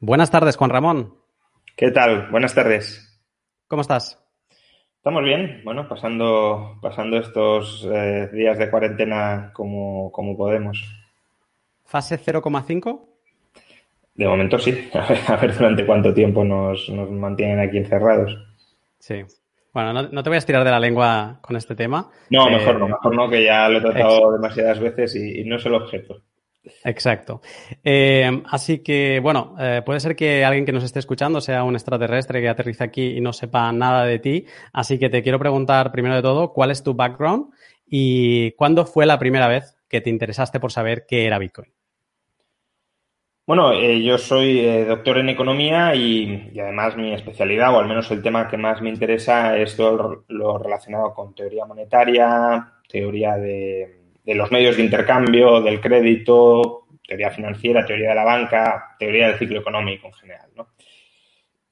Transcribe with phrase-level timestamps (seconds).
[0.00, 1.14] Buenas tardes, Juan Ramón.
[1.74, 2.28] ¿Qué tal?
[2.30, 3.18] Buenas tardes.
[3.66, 4.22] ¿Cómo estás?
[4.98, 10.84] Estamos bien, bueno, pasando, pasando estos eh, días de cuarentena como, como podemos.
[11.86, 13.06] ¿Fase 0,5?
[14.16, 14.90] De momento sí.
[14.92, 18.36] A ver, a ver, durante cuánto tiempo nos, nos mantienen aquí encerrados.
[18.98, 19.22] Sí.
[19.72, 22.10] Bueno, no, no, te voy a estirar de la lengua con este tema.
[22.28, 25.56] No, mejor no, mejor no, que ya lo he tratado demasiadas veces y, y no
[25.56, 26.22] es el objeto.
[26.84, 27.40] Exacto.
[27.84, 31.74] Eh, así que, bueno, eh, puede ser que alguien que nos esté escuchando sea un
[31.74, 34.46] extraterrestre que aterriza aquí y no sepa nada de ti.
[34.72, 37.52] Así que te quiero preguntar, primero de todo, ¿cuál es tu background
[37.86, 41.72] y cuándo fue la primera vez que te interesaste por saber qué era Bitcoin?
[43.46, 48.10] Bueno, eh, yo soy doctor en economía y, y, además mi especialidad, o al menos
[48.10, 54.05] el tema que más me interesa, es todo lo relacionado con teoría monetaria, teoría de,
[54.26, 59.38] de los medios de intercambio, del crédito, teoría financiera, teoría de la banca, teoría del
[59.38, 60.50] ciclo económico en general.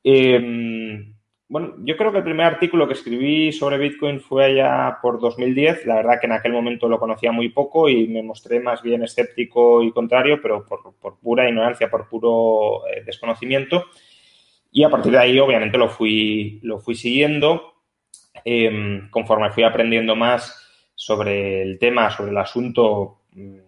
[0.04, 1.04] Eh,
[1.48, 5.84] bueno, yo creo que el primer artículo que escribí sobre Bitcoin fue allá por 2010.
[5.86, 9.02] La verdad que en aquel momento lo conocía muy poco y me mostré más bien
[9.02, 13.84] escéptico y contrario, pero por, pura ignorancia, por puro eh, desconocimiento.
[14.70, 17.74] Y a partir de ahí, obviamente, lo fui, lo fui siguiendo.
[18.44, 20.63] Eh, conforme fui aprendiendo más,
[20.94, 23.58] sobre el tema, sobre el asunto, mm,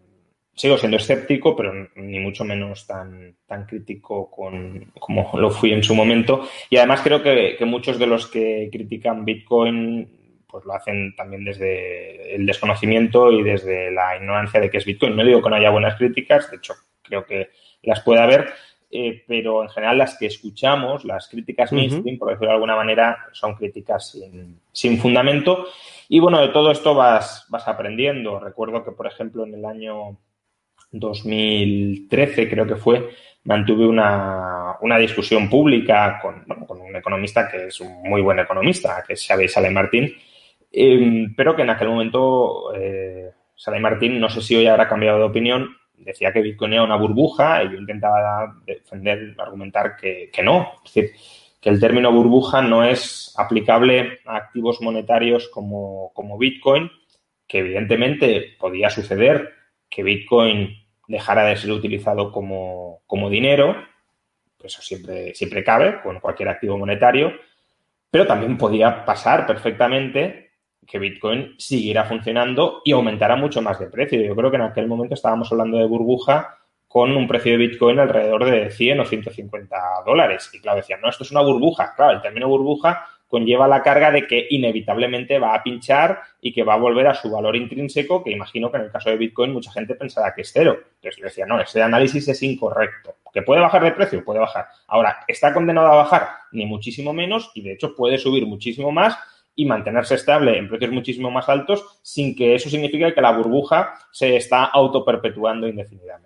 [0.55, 5.83] sigo siendo escéptico, pero ni mucho menos tan, tan crítico con, como lo fui en
[5.83, 6.49] su momento.
[6.71, 10.09] Y además creo que, que, muchos de los que critican Bitcoin
[10.49, 15.15] pues lo hacen también desde el desconocimiento y desde la ignorancia de qué es Bitcoin.
[15.15, 17.51] No digo que no haya buenas críticas, de hecho creo que
[17.83, 18.49] las puede haber,
[18.91, 21.79] eh, pero en general las que escuchamos, las críticas uh -huh.
[21.79, 25.67] mainstream, por decirlo de alguna manera, son críticas sin, sin fundamento.
[26.09, 28.39] Y bueno, de todo esto vas, vas aprendiendo.
[28.39, 30.19] Recuerdo que, por ejemplo, en el año
[30.93, 33.11] 2013, creo que fue,
[33.45, 38.39] mantuve una, una discusión pública con, bueno, con, un economista que es un muy buen
[38.39, 40.15] economista, que es Xavier Sale Martín,
[40.73, 43.33] eh, pero que en aquel momento eh,
[43.81, 47.65] Martín, no sé si hoy habrá cambiado de opinión, decía que Bitcoin era una burbuja
[47.65, 50.73] y yo intentaba defender, argumentar que, que no.
[50.85, 51.13] Es decir,
[51.67, 56.89] que el término burbuja no es aplicable a activos monetarios como, como Bitcoin,
[57.45, 59.53] que evidentemente podía suceder
[59.89, 60.77] que Bitcoin
[61.09, 63.75] dejara de ser utilizado como, como dinero,
[64.63, 67.33] eso siempre, siempre cabe con cualquier activo monetario,
[68.13, 70.53] pero también podía pasar perfectamente
[70.87, 74.23] que Bitcoin siguiera funcionando y aumentara mucho más de precio.
[74.23, 77.99] Yo creo que en aquel momento estábamos hablando de burbuja con un precio de Bitcoin
[77.99, 79.77] alrededor de 100 o 150
[80.07, 80.51] dólares.
[80.53, 81.95] Y claro, decían, no, esto es una burbuja.
[81.95, 86.63] Claro, el término burbuja conlleva la carga de que inevitablemente va a pinchar y que
[86.63, 89.53] va a volver a su valor intrínseco, que imagino que en el caso de Bitcoin
[89.53, 90.79] mucha gente pensará que es cero.
[90.97, 93.17] Entonces yo decía, no, ese análisis es incorrecto.
[93.33, 94.25] ¿Que puede bajar de precio?
[94.25, 94.67] Puede bajar.
[94.87, 96.29] Ahora, ¿está condenado a bajar?
[96.53, 99.19] Ni muchísimo menos y de hecho puede subir muchísimo más
[99.55, 103.95] y mantenerse estable en precios muchísimo más altos sin que eso signifique que la burbuja
[104.13, 106.26] se está autoperpetuando indefinidamente.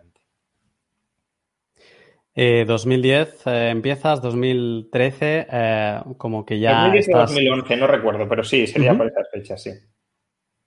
[2.42, 7.30] Eh, 2010 eh, empiezas, 2013 eh, como que ya 2010 estás...
[7.34, 8.96] 2011, no recuerdo, pero sí, sería uh -huh.
[8.96, 9.72] por esas fechas, sí.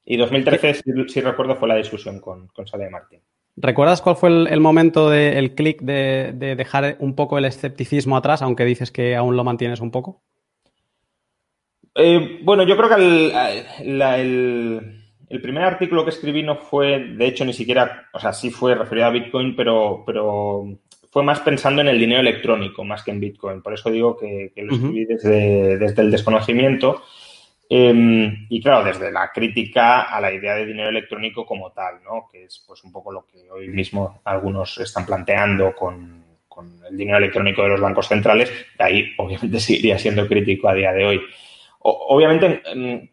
[0.05, 3.21] Y 2013, si, si, recuerdo, fue la discusión con, con Sale Martín.
[3.55, 7.45] ¿Recuerdas cuál fue el, el momento del de, clic de, de, dejar un poco el
[7.45, 10.21] escepticismo atrás, aunque dices que aún lo mantienes un poco?
[11.95, 16.99] Eh, bueno, yo creo que el, la, el, el, primer artículo que escribí no fue,
[16.99, 20.77] de hecho, ni siquiera, o sea, sí fue referido a Bitcoin, pero, pero
[21.13, 23.61] fue más pensando en el dinero electrónico más que en Bitcoin.
[23.61, 25.07] Por eso digo que, que lo escribí uh -huh.
[25.09, 27.03] desde, desde, el desconocimiento
[27.69, 32.27] eh, y, claro, desde la crítica a la idea de dinero electrónico como tal, ¿no?
[32.31, 36.97] Que es pues un poco lo que hoy mismo algunos están planteando con, con el
[36.97, 38.51] dinero electrónico de los bancos centrales.
[38.75, 41.21] De ahí, obviamente, seguiría siendo crítico a día de hoy.
[41.77, 42.63] O, obviamente,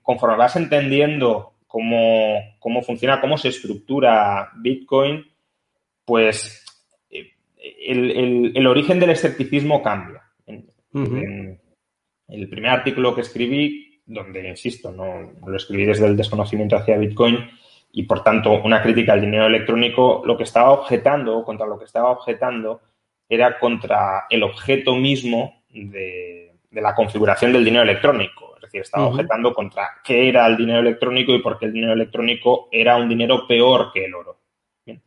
[0.01, 5.31] conforme vas entendiendo cómo, cómo funciona, cómo se estructura Bitcoin,
[6.07, 6.65] pues
[7.61, 10.23] el, el, el, origen del escepticismo cambia.
[10.47, 11.23] En, uh -huh.
[11.23, 11.61] en,
[12.29, 17.51] el primer artículo que escribí, donde, insisto, no lo escribí desde el desconocimiento hacia Bitcoin
[17.93, 21.87] y, por tanto, una crítica al dinero electrónico, lo que estaba objetando, contra lo que
[21.87, 22.81] estaba objetando,
[23.29, 28.55] era contra el objeto mismo de, de la configuración del dinero electrónico.
[28.57, 29.15] Es decir, estaba uh -huh.
[29.15, 33.09] objetando contra qué era el dinero electrónico y por qué el dinero electrónico era un
[33.09, 34.39] dinero peor que el oro.
[34.87, 35.03] Bien.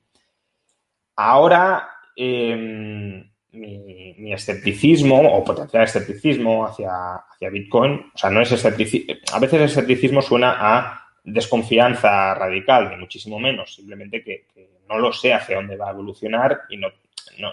[1.16, 8.51] Ahora eh, mi, mi, escepticismo o potencial escepticismo hacia, hacia Bitcoin, o sea, no es
[8.51, 14.74] escepticismo, a veces el escepticismo suena a desconfianza radical, ni muchísimo menos, simplemente que, que,
[14.89, 16.89] no lo sé hacia dónde va a evolucionar y no,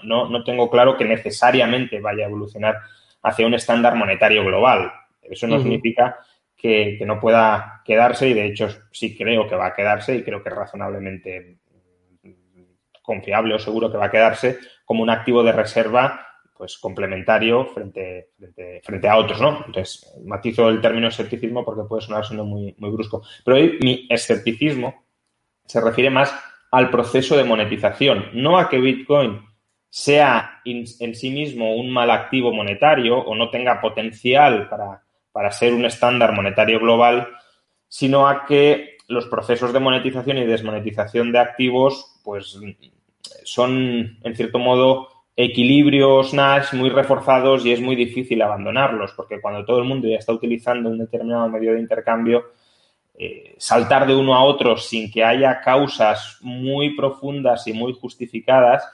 [0.03, 2.81] no, no, tengo claro que necesariamente vaya a evolucionar
[3.23, 4.93] hacia un estándar monetario global.
[5.23, 6.19] Eso no significa
[6.57, 10.25] que, que, no pueda quedarse y de hecho sí creo que va a quedarse y
[10.25, 11.59] creo que es razonablemente
[13.03, 16.27] confiable o seguro que va a quedarse como un activo de reserva
[16.61, 18.33] pues complementario frente,
[18.83, 19.65] frente, a otros, ¿no?
[19.65, 23.23] Entonces, matizo el término escepticismo porque puede sonar siendo muy, muy brusco.
[23.43, 25.07] Pero hoy mi escepticismo
[25.65, 26.35] se refiere más
[26.71, 29.41] al proceso de monetización, no a que Bitcoin
[29.89, 35.73] sea en sí mismo un mal activo monetario o no tenga potencial para, para ser
[35.73, 37.29] un estándar monetario global,
[37.89, 42.59] sino a que los procesos de monetización y desmonetización de activos, pues
[43.45, 49.65] son, en cierto modo, equilibrios Nash muy reforzados y es muy difícil abandonarlos, porque cuando
[49.65, 52.53] todo el mundo ya está utilizando un determinado medio de intercambio,
[53.19, 58.85] eh, saltar de uno a otro sin que haya causas muy profundas y muy justificadas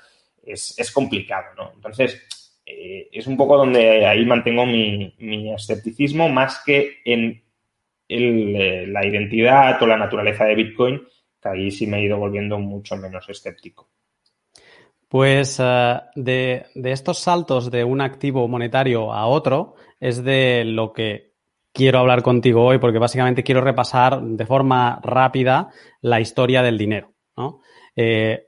[0.42, 1.72] es, complicado, ¿no?
[1.74, 2.22] Entonces,
[2.64, 5.14] eh, es un poco donde ahí mantengo mi,
[5.54, 7.42] escepticismo más que en
[8.08, 11.02] eh, la identidad o la naturaleza de Bitcoin,
[11.40, 13.88] que ahí sí me he ido volviendo mucho menos escéptico.
[15.08, 21.32] Pues eh, de, estos saltos de un activo monetario a otro es de lo que
[21.72, 25.70] quiero hablar contigo hoy, porque básicamente quiero repasar de forma rápida
[26.00, 27.12] la historia del dinero.
[27.94, 28.45] Eh,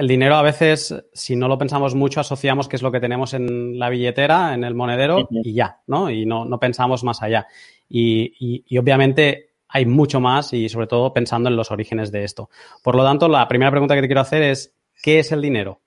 [0.00, 3.34] el dinero a veces, si no lo pensamos mucho, asociamos que es lo que tenemos
[3.34, 6.10] en la billetera, en el monedero, y ya, ¿no?
[6.10, 7.46] Y no, pensamos más allá.
[7.88, 12.50] y, obviamente hay mucho más y sobre todo pensando en los orígenes de esto.
[12.82, 15.80] Por lo tanto, la primera pregunta que te quiero hacer es, ¿qué es el dinero?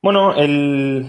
[0.00, 1.06] Bueno, el...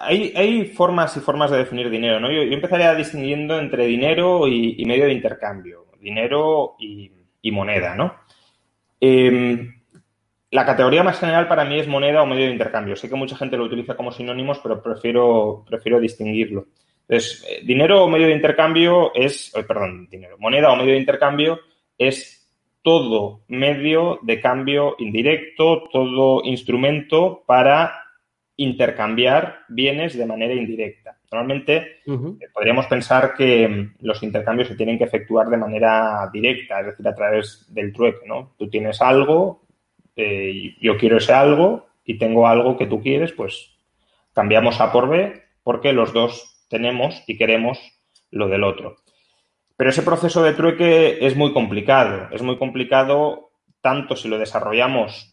[0.00, 2.30] hay, formas y formas de definir dinero, ¿no?
[2.30, 7.12] Yo, empezaría distinguiendo entre dinero y, medio de intercambio, dinero y,
[7.52, 8.12] moneda, ¿no?
[9.00, 9.75] Em,
[10.50, 12.96] la categoría más general para mí es moneda o medio de intercambio.
[12.96, 16.66] Sé que mucha gente lo utiliza como sinónimos, pero prefiero, prefiero distinguirlo.
[17.08, 21.00] Entonces, eh, dinero o medio de intercambio es, eh, perdón, dinero, moneda o medio de
[21.00, 21.60] intercambio
[21.98, 22.36] es
[22.82, 28.02] todo medio de cambio indirecto, todo instrumento para
[28.56, 31.18] intercambiar bienes de manera indirecta.
[31.30, 36.80] Normalmente eh, podríamos pensar que mm, los intercambios se tienen que efectuar de manera directa,
[36.80, 38.54] es decir, a través del trueque, ¿no?
[38.56, 39.65] Tú tienes algo,
[40.16, 43.76] eh, yo quiero ese algo y tengo algo que tú quieres, pues
[44.32, 47.78] cambiamos A por B porque los dos tenemos y queremos
[48.30, 48.96] lo del otro.
[49.76, 52.28] Pero ese proceso de trueque es muy complicado.
[52.32, 55.32] Es muy complicado tanto si lo desarrollamos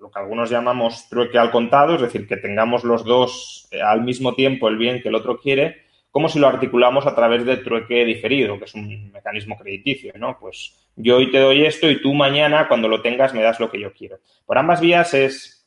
[0.00, 4.02] lo que algunos llamamos trueque al contado, es decir, que tengamos los dos eh, al
[4.02, 7.58] mismo tiempo el bien que el otro quiere, como si lo articulamos a través de
[7.58, 10.38] trueque diferido, que es un mecanismo crediticio, ¿no?
[10.40, 13.70] Pues yo hoy te doy esto y tú mañana, cuando lo tengas, me das lo
[13.70, 14.18] que yo quiero.
[14.46, 15.66] Por ambas vías es,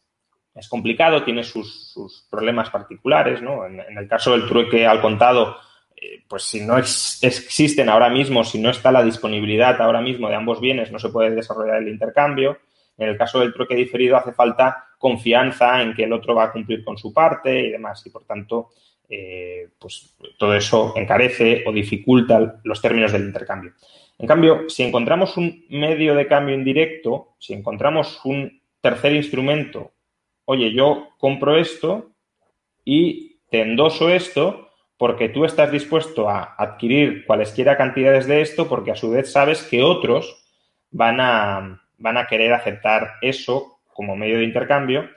[0.55, 3.65] es complicado, tiene sus, problemas particulares, ¿no?
[3.65, 5.57] en el caso del trueque al contado,
[6.03, 10.35] eh, pues si no existen ahora mismo, si no está la disponibilidad ahora mismo de
[10.35, 12.57] ambos bienes, no se puede desarrollar el intercambio.
[12.97, 16.51] En el caso del trueque diferido hace falta confianza en que el otro va a
[16.51, 18.05] cumplir con su parte y demás.
[18.05, 18.71] Y por tanto,
[19.07, 23.73] eh, pues todo eso encarece o dificulta los términos del intercambio.
[24.19, 29.91] En cambio, si encontramos un medio de cambio indirecto, si encontramos un tercer instrumento,
[30.45, 32.11] oye, yo compro esto
[32.85, 38.91] y te endoso esto, porque tú estás dispuesto a adquirir cualesquiera cantidades de esto porque
[38.91, 40.45] a su vez sabes que otros
[40.91, 45.09] van a, van a querer aceptar eso como medio de intercambio.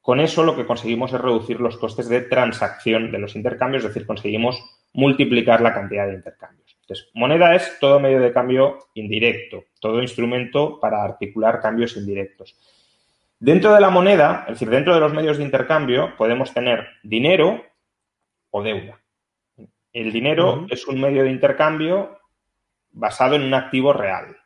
[0.00, 3.90] Con eso lo que conseguimos es reducir los costes de transacción de los intercambios, es
[3.90, 6.61] decir, conseguimos multiplicar la cantidad de intercambios.
[6.82, 12.56] Entonces, moneda es todo medio de cambio indirecto, todo instrumento para articular cambios indirectos.
[13.38, 17.62] Dentro de la moneda, es decir, dentro de los medios de intercambio, podemos tener dinero,
[18.50, 19.00] o deuda.
[19.92, 22.20] El dinero es un medio de intercambio
[22.90, 24.36] basado en un activo real.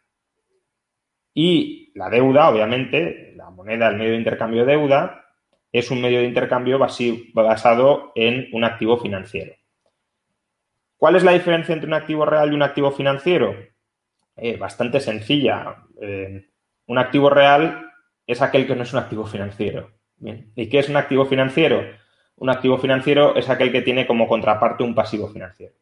[1.35, 5.27] Y la deuda, obviamente, la moneda, el medio de intercambio deuda,
[5.71, 9.55] es un medio de intercambio basado en un activo financiero.
[10.97, 13.55] ¿Cuál es la diferencia entre un activo real y un activo financiero?
[14.37, 15.85] Eh, bastante sencilla.
[16.01, 16.47] Eh,
[16.87, 17.91] un activo real
[18.27, 19.91] es aquel que no es un activo financiero.
[20.21, 21.83] ¿Y qué es un activo financiero?
[22.37, 25.75] un activo financiero es aquel que tiene como contraparte un pasivo financiero.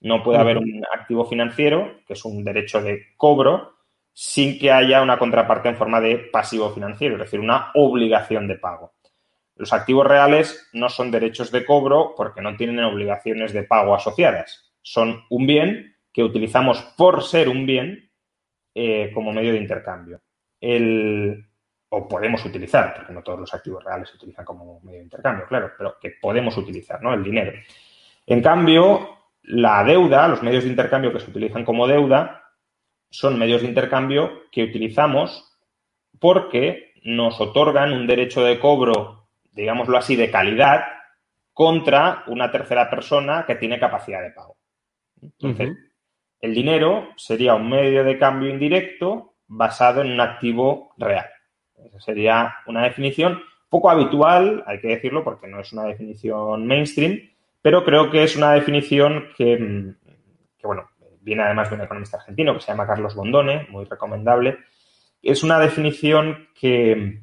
[0.00, 3.76] No puede haber un activo financiero, que es un derecho de cobro,
[4.12, 8.56] sin que haya una contraparte en forma de pasivo financiero, es decir, una obligación de
[8.56, 8.92] pago.
[9.62, 14.74] Los activos reales no son derechos de cobro porque no tienen obligaciones de pago asociadas.
[14.82, 18.10] Son un bien que utilizamos por ser un bien
[18.74, 20.20] eh, como medio de intercambio.
[20.60, 21.46] El,
[21.90, 25.46] o podemos utilizar, porque no todos los activos reales se utilizan como medio de intercambio,
[25.46, 27.14] claro, pero que podemos utilizar, ¿no?
[27.14, 27.52] El dinero.
[28.26, 32.50] En cambio, la deuda, los medios de intercambio que se utilizan como deuda,
[33.10, 35.56] son medios de intercambio que utilizamos
[36.18, 39.21] porque nos otorgan un derecho de cobro,
[39.52, 40.84] digámoslo así, de calidad
[41.52, 44.56] contra una tercera persona que tiene capacidad de pago.
[45.20, 45.76] Entonces,
[46.40, 51.26] el dinero sería un medio de cambio indirecto basado en un activo real.
[51.84, 57.30] Esa sería una definición poco habitual, hay que decirlo, porque no es una definición mainstream,
[57.62, 59.94] pero creo que es una definición que,
[60.62, 60.90] bueno,
[61.20, 64.58] viene además de un economista argentino que se llama Carlos Bondone, muy recomendable.
[65.22, 67.20] Es una definición que,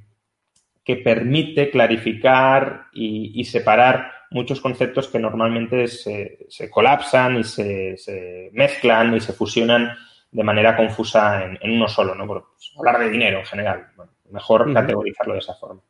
[0.89, 9.19] que permite clarificar y, separar muchos conceptos que normalmente se, colapsan y se, mezclan y
[9.19, 9.95] se fusionan
[10.31, 12.25] de manera confusa en, uno solo, ¿no?
[12.25, 13.85] Por, pues, hablar de dinero en general.
[14.31, 15.83] Mejor categorizarlo de esa forma.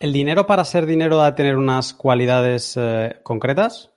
[0.00, 3.92] ¿El dinero para ser dinero da tener unas cualidades eh, concretas?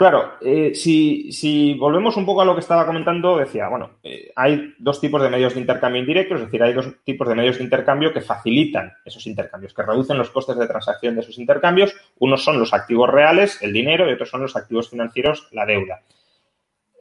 [0.00, 4.72] Claro, eh, si, volvemos un poco a lo que estaba comentando, decía, bueno, eh, hay
[4.78, 7.64] dos tipos de medios de intercambio indirectos, es decir, hay dos tipos de medios de
[7.64, 11.94] intercambio que facilitan esos intercambios, que reducen los costes de transacción de esos intercambios.
[12.18, 16.00] Unos son los activos reales, el dinero, y otros son los activos financieros, la deuda.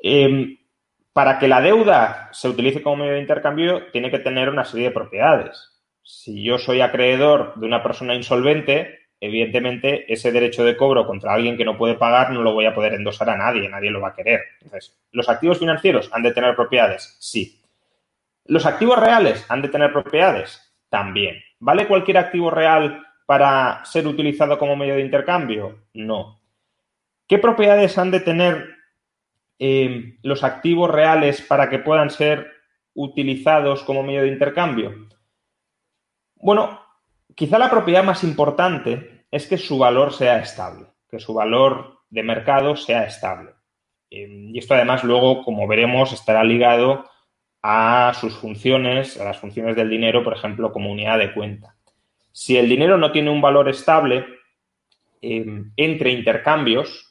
[0.03, 0.57] Em,
[1.13, 4.89] para que la deuda se utilice como medio de intercambio, tiene que tener una serie
[4.89, 5.71] de propiedades.
[6.03, 11.57] Si yo soy acreedor de una persona insolvente, evidentemente ese derecho de cobro contra alguien
[11.57, 14.09] que no puede pagar no lo voy a poder endosar a nadie, nadie lo va
[14.09, 14.41] a querer.
[14.61, 17.15] Entonces, ¿los activos financieros han de tener propiedades?
[17.19, 17.61] Sí.
[18.45, 20.73] ¿Los activos reales han de tener propiedades?
[20.89, 21.41] También.
[21.59, 25.79] ¿Vale cualquier activo real para ser utilizado como medio de intercambio?
[25.93, 26.39] No.
[27.27, 28.75] ¿Qué propiedades han de tener
[29.59, 32.51] eh, los activos reales para que puedan ser
[32.95, 35.07] utilizados como medio de intercambio?
[36.35, 36.81] Bueno,
[37.35, 42.23] quizá la propiedad más importante es que su valor sea estable, que su valor de
[42.23, 43.51] mercado sea estable.
[44.09, 47.05] Eh, y esto además luego, como veremos, estará ligado
[47.61, 51.75] a sus funciones, a las funciones del dinero, por ejemplo, como unidad de cuenta.
[52.31, 54.25] Si el dinero no tiene un valor estable,
[55.21, 55.45] eh,
[55.75, 57.05] entre intercambios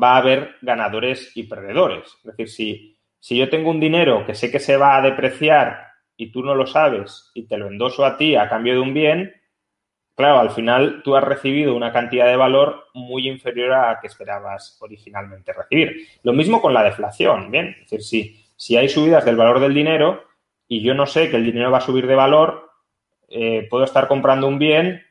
[0.00, 2.08] va a haber ganadores y perdedores.
[2.24, 5.86] Es decir, si, si yo tengo un dinero que sé que se va a depreciar
[6.16, 8.94] y tú no lo sabes y te lo endoso a ti a cambio de un
[8.94, 9.32] bien,
[10.14, 14.06] claro, al final tú has recibido una cantidad de valor muy inferior a la que
[14.06, 16.08] esperabas originalmente recibir.
[16.22, 17.76] Lo mismo con la deflación, ¿bien?
[17.82, 20.24] Es decir, si, si hay subidas del valor del dinero
[20.68, 22.70] y yo no sé que el dinero va a subir de valor,
[23.28, 25.02] eh, puedo estar comprando un bien,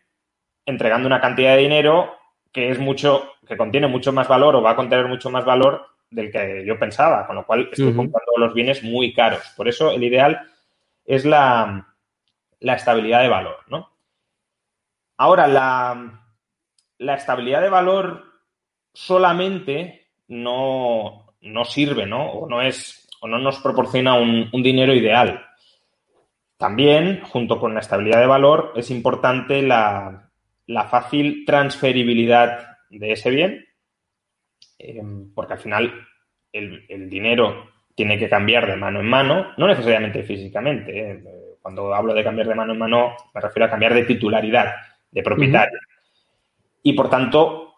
[0.65, 2.15] entregando una cantidad de dinero
[2.51, 5.88] que es mucho, que contiene mucho más valor o va a contener mucho más valor
[6.10, 9.41] del que yo pensaba, con lo cual estoy comprando los bienes muy caros.
[9.55, 10.41] Por eso el ideal
[11.05, 11.88] es la,
[12.60, 13.90] estabilidad de valor, ¿no?
[15.21, 15.47] Ahora,
[16.97, 18.23] la, estabilidad de valor
[18.91, 21.27] solamente no,
[21.63, 22.31] sirve, ¿no?
[22.31, 25.45] O no es, o no nos proporciona un, dinero ideal.
[26.57, 30.31] También, junto con la estabilidad de valor, es importante la,
[30.89, 33.67] fácil transferibilidad de ese bien,
[34.79, 35.03] eh,
[35.35, 35.93] porque al final
[36.51, 41.11] el, el, dinero tiene que cambiar de mano en mano, no necesariamente físicamente.
[41.11, 41.23] ¿eh?
[41.61, 44.73] Cuando hablo de cambiar de mano en mano, me refiero a cambiar de titularidad,
[45.12, 45.80] de propietario.
[46.84, 47.72] Y por tanto,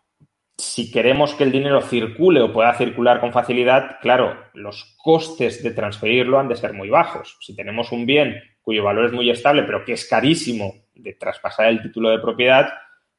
[0.58, 5.72] si queremos que el dinero circule o pueda circular con facilidad, claro, los costes de
[5.72, 7.38] transferirlo han de ser muy bajos.
[7.42, 11.68] Si tenemos un bien cuyo valor es muy estable, pero que es carísimo de traspasar
[11.68, 12.70] el título de propiedad,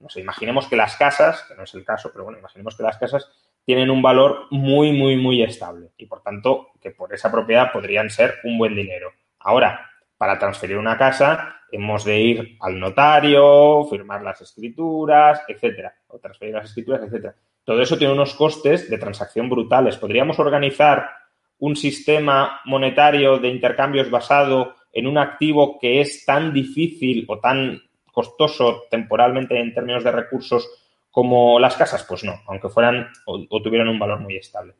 [0.00, 2.82] no sé, imaginemos que las casas, que no es el caso, pero bueno, imaginemos que
[2.82, 3.30] las casas
[3.64, 8.10] tienen un valor muy, muy, muy estable y por tanto que por esa propiedad podrían
[8.10, 9.12] ser un buen dinero.
[9.38, 9.90] Ahora,
[10.24, 16.54] para transferir una casa hemos de ir al notario, firmar las escrituras, etcétera, o transferir
[16.54, 17.34] las escrituras, etcétera.
[17.62, 19.98] Todo eso tiene unos costes de transacción brutales.
[19.98, 21.10] ¿Podríamos organizar
[21.58, 27.82] un sistema monetario de intercambios basado en un activo que es tan difícil o tan
[28.10, 30.66] costoso temporalmente en términos de recursos
[31.10, 34.76] como las casas, pues no, aunque fueran o, tuvieran un valor muy estable.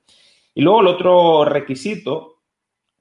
[0.54, 2.38] Y luego el otro requisito,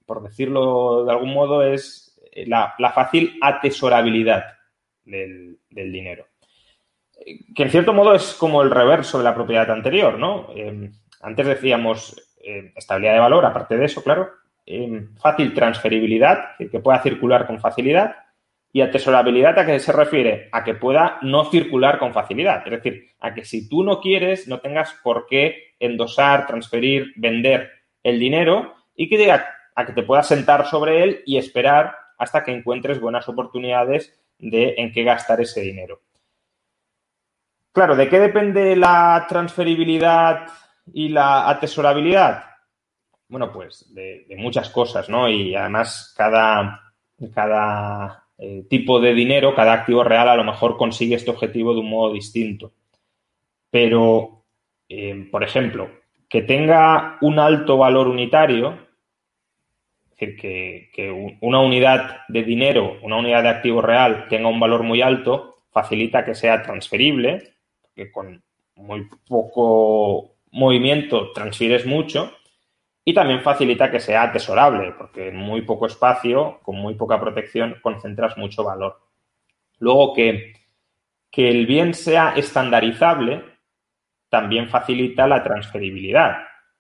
[0.06, 2.10] por decirlo de algún modo, es
[2.48, 4.46] la, fácil atesorabilidad
[5.04, 6.28] del, dinero.
[7.56, 10.50] Que en cierto modo es como el reverso de la propiedad anterior, ¿no?
[10.56, 14.30] Eh, antes decíamos eh, estabilidad de valor, aparte de eso, claro,
[14.66, 18.16] eh, fácil transferibilidad, que pueda circular con facilidad,
[18.76, 20.50] y atesorabilidad a qué se refiere?
[20.52, 22.64] A que pueda no circular con facilidad.
[22.66, 27.72] Es decir, a que si tú no quieres, no tengas por qué endosar, transferir, vender
[28.02, 32.44] el dinero y que diga a que te puedas sentar sobre él y esperar hasta
[32.44, 36.02] que encuentres buenas oportunidades de en qué gastar ese dinero.
[37.74, 40.48] Claro, ¿de qué depende la transferibilidad
[40.94, 42.46] y la atesorabilidad?
[43.28, 45.28] Bueno, pues de, muchas cosas, ¿no?
[45.28, 46.94] Y además cada,
[47.34, 51.82] cada eh, tipo de dinero, cada activo real a lo mejor consigue este objetivo de
[51.82, 52.72] un modo distinto.
[53.70, 54.46] Pero,
[54.88, 55.90] eh, por ejemplo,
[56.30, 58.78] que tenga un alto valor unitario,
[60.36, 65.58] que, una unidad de dinero, una unidad de activo real tenga un valor muy alto,
[65.72, 67.56] facilita que sea transferible,
[67.96, 68.44] que con
[68.76, 72.32] muy poco movimiento transfieres mucho
[73.06, 77.78] y también facilita que sea atesorable, porque en muy poco espacio, con muy poca protección,
[77.82, 79.00] concentras mucho valor.
[79.80, 80.54] Luego que,
[81.30, 83.44] que el bien sea estandarizable
[84.30, 86.38] también facilita la transferibilidad.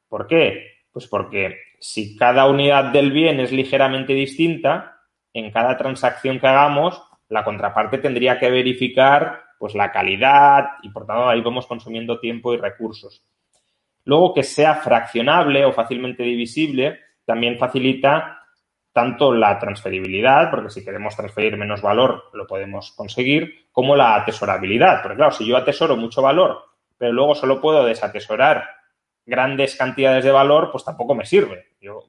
[0.07, 0.85] ¿Por qué?
[0.91, 5.01] Pues porque si cada unidad del bien es ligeramente distinta,
[5.33, 11.05] en cada transacción que hagamos, la contraparte tendría que verificar pues la calidad y por
[11.05, 13.25] tanto ahí vamos consumiendo tiempo y recursos.
[14.05, 18.39] Luego que sea fraccionable o fácilmente divisible también facilita
[18.93, 25.01] tanto la transferibilidad, porque si queremos transferir menos valor lo podemos conseguir, como la atesorabilidad.
[25.01, 26.63] Porque claro, si yo atesoro mucho valor,
[26.97, 28.69] pero luego solo puedo desatesorar
[29.25, 31.67] grandes cantidades de valor, pues tampoco me sirve.
[31.81, 32.03] Yo,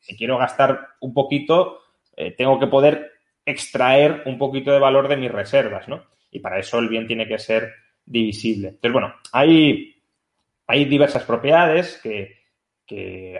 [0.00, 1.80] si quiero gastar un poquito,
[2.16, 3.12] eh, tengo que poder
[3.44, 6.02] extraer un poquito de valor de mis reservas, ¿no?
[6.36, 7.72] y para eso el bien tiene que ser
[8.04, 8.68] divisible.
[8.68, 9.96] Entonces, bueno, hay,
[10.66, 12.36] hay diversas propiedades que,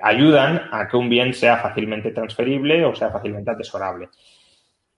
[0.02, 4.08] ayudan a que un bien sea fácilmente transferible o sea fácilmente atesorable.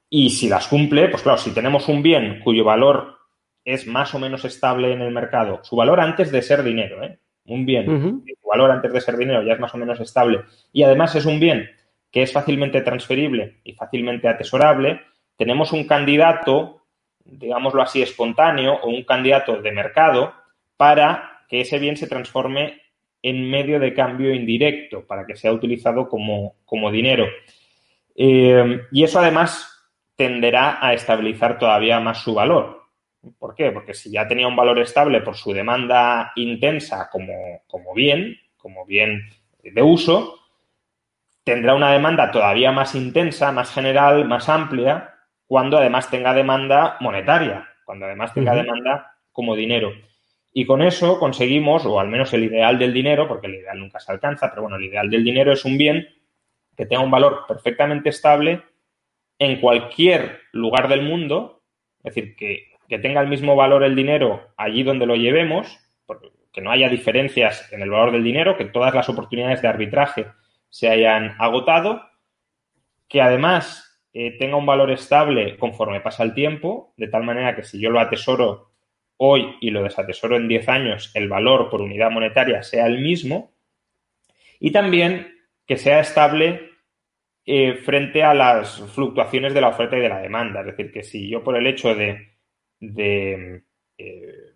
[0.09, 3.19] Y si las cumple, pues claro, si tenemos un bien cuyo valor
[3.63, 7.19] es más o menos estable en el mercado, su valor antes de ser dinero, ¿eh?
[7.49, 10.83] Un bien, su valor antes de ser dinero ya es más o menos estable, y
[10.83, 11.71] además es un bien
[12.11, 15.01] que es fácilmente transferible y fácilmente atesorable,
[15.37, 16.79] tenemos un candidato
[17.29, 20.33] digámoslo así, espontáneo o un candidato de mercado
[20.77, 22.81] para que ese bien se transforme
[23.23, 27.27] en medio de cambio indirecto, para que sea utilizado como, dinero.
[28.15, 29.75] Eh, y eso además
[30.17, 32.78] tenderá a estabilizar todavía más su valor.
[33.39, 33.73] ¿Por qué?
[33.73, 38.87] Porque si ya tenía un valor estable por su demanda intensa como, como bien, como
[38.87, 39.29] bien
[39.63, 40.39] de uso,
[41.45, 45.15] tendrá una demanda todavía más intensa, más general, más amplia,
[45.47, 49.93] cuando además tenga demanda monetaria, cuando además tenga demanda como dinero.
[50.53, 54.01] Y con eso conseguimos, o al menos el ideal del dinero, porque el ideal nunca
[54.01, 56.09] se alcanza, pero bueno, el ideal del dinero es un bien
[56.77, 58.63] que tenga un valor perfectamente estable
[59.39, 61.63] en cualquier lugar del mundo,
[62.03, 65.79] es decir, que, que tenga el mismo valor el dinero allí donde lo llevemos,
[66.53, 70.27] que no haya diferencias en el valor del dinero, que todas las oportunidades de arbitraje
[70.71, 72.03] se hayan agotado,
[73.07, 77.63] que además eh, tenga un valor estable conforme pasa el tiempo, de tal manera que
[77.63, 78.73] si yo lo atesoro
[79.19, 83.53] hoy y lo desatesoro en 10 años, el valor por unidad monetaria sea el mismo.
[84.61, 85.35] Y también
[85.67, 86.71] que sea estable
[87.45, 90.61] eh, frente a las fluctuaciones de la oferta y de la demanda.
[90.61, 92.28] Es decir, que si yo por el hecho de,
[92.81, 93.63] eh,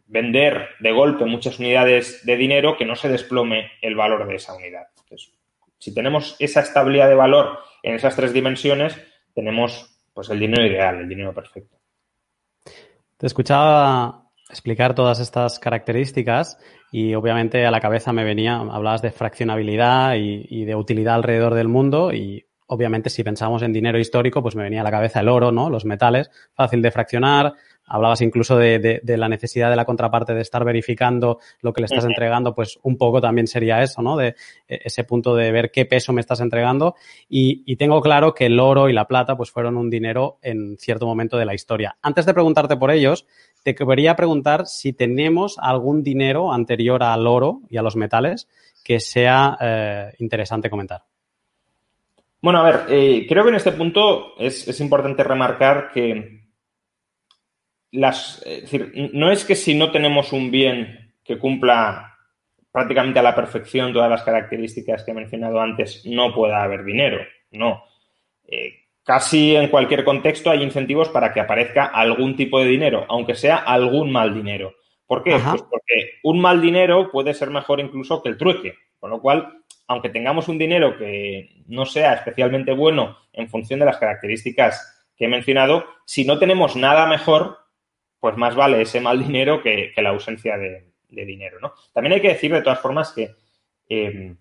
[0.07, 4.55] vender de golpe muchas unidades de dinero, que no se desplome el valor de esa
[4.55, 4.87] unidad.
[5.79, 8.97] si tenemos esa estabilidad de valor en esas tres dimensiones,
[9.35, 11.77] tenemos pues el dinero ideal, el dinero perfecto.
[13.17, 16.59] Te escuchaba explicar todas estas características
[16.91, 21.69] y obviamente a la cabeza me venía, hablabas de fraccionabilidad y, de utilidad alrededor del
[21.69, 25.29] mundo y obviamente si pensamos en dinero histórico pues me venía a la cabeza el
[25.29, 25.71] oro, ¿no?
[25.71, 27.55] Los metales, fácil de fraccionar,
[27.93, 32.07] Hablabas incluso de, la necesidad de la contraparte de estar verificando lo que le estás
[32.07, 34.17] entregando, pues un poco también sería eso, ¿no?
[34.17, 34.29] De
[34.67, 36.95] e, ese punto de ver qué peso me estás entregando.
[37.29, 41.05] Y, tengo claro que el oro y la plata, pues fueron un dinero en cierto
[41.05, 41.99] momento de la historia.
[42.01, 43.27] Antes de preguntarte por ellos,
[43.63, 48.49] te quería preguntar si tenemos algún dinero anterior al oro y a los metales
[48.83, 51.03] que sea eh, interesante comentar.
[52.41, 56.42] Bueno, a ver, eh, creo que en este punto es importante remarcar que
[57.93, 62.17] las, es decir, no es que si no tenemos un bien que cumpla
[62.73, 67.21] prácticamente a la perfección todas las características que he mencionado antes, no pueda haber dinero.
[67.51, 67.85] No.
[68.49, 73.35] Eh, casi en cualquier contexto hay incentivos para que aparezca algún tipo de dinero, aunque
[73.35, 74.75] sea algún mal dinero.
[75.07, 75.33] ¿Por qué?
[75.33, 78.75] Pues porque un mal dinero puede ser mejor incluso que el trueque.
[78.99, 83.87] Con lo cual, aunque tengamos un dinero que no sea especialmente bueno en función de
[83.87, 87.59] las características que he mencionado, si no tenemos nada mejor,
[88.23, 91.75] pues más vale ese mal dinero que, la ausencia de, dinero, ¿no?
[91.93, 93.35] También hay que decir, de todas formas, que
[93.89, 94.37] em,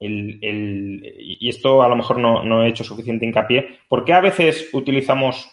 [0.00, 4.70] y esto a lo mejor no, no, he hecho suficiente hincapié, ¿por qué a veces
[4.72, 5.46] utilizamos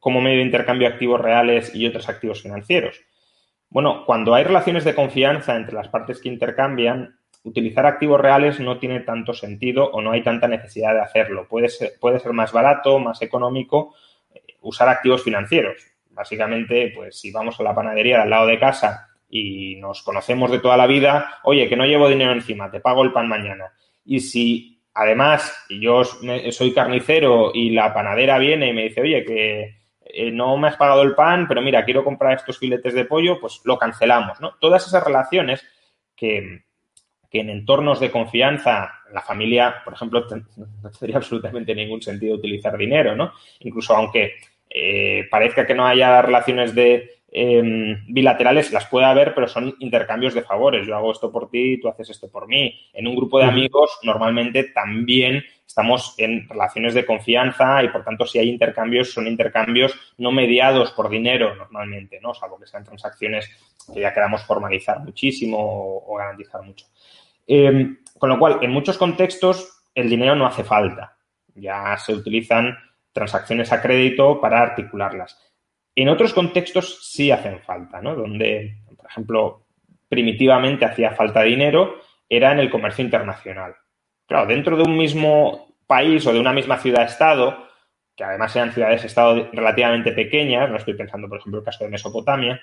[0.00, 3.00] como medio de intercambio activos reales y otros activos financieros?
[3.70, 8.80] Bueno, cuando hay relaciones de confianza entre las partes que intercambian, utilizar activos reales no
[8.80, 11.46] tiene tanto sentido o no hay tanta necesidad de hacerlo.
[11.48, 13.94] Puede ser, puede ser más barato, más económico
[14.34, 15.91] eh, usar activos financieros.
[16.12, 20.60] Básicamente, pues si vamos a la panadería al lado de casa y nos conocemos de
[20.60, 23.72] toda la vida, oye, que no llevo dinero encima, te pago el pan mañana.
[24.04, 29.82] Y si además yo soy carnicero y la panadera viene y me dice, oye, que
[30.04, 33.40] eh, no me has pagado el pan, pero mira, quiero comprar estos filetes de pollo,
[33.40, 34.56] pues lo cancelamos, ¿no?
[34.60, 35.64] Todas esas relaciones
[36.14, 36.64] que,
[37.30, 42.76] que en entornos de confianza, la familia, por ejemplo, no tendría absolutamente ningún sentido utilizar
[42.76, 43.32] dinero, ¿no?
[43.60, 44.34] Incluso aunque
[44.74, 50.34] eh, parezca que no haya relaciones de Em, bilaterales las puede haber, pero son intercambios
[50.34, 50.86] de favores.
[50.86, 52.78] Yo hago esto por ti, tú haces esto por mí.
[52.92, 58.26] En un grupo de amigos, normalmente también estamos en relaciones de confianza y, por tanto,
[58.26, 62.34] si hay intercambios, son intercambios no mediados por dinero normalmente, ¿no?
[62.34, 63.48] Salvo que sean transacciones
[63.92, 66.84] que ya queramos formalizar muchísimo o, garantizar mucho.
[67.46, 71.16] Em, con lo cual, en muchos contextos, el dinero no hace falta.
[71.54, 72.76] Ya se utilizan
[73.12, 75.38] transacciones a crédito para articularlas.
[75.94, 78.14] En otros contextos sí hacen falta, ¿no?
[78.14, 79.66] Donde, por ejemplo,
[80.08, 83.74] primitivamente hacía falta dinero, era en el comercio internacional.
[84.26, 87.68] Claro, dentro de un mismo país o de una misma ciudad-estado,
[88.16, 92.60] que además eran ciudades-estado relativamente pequeñas, no estoy pensando, por ejemplo, el caso de Mesopotamia,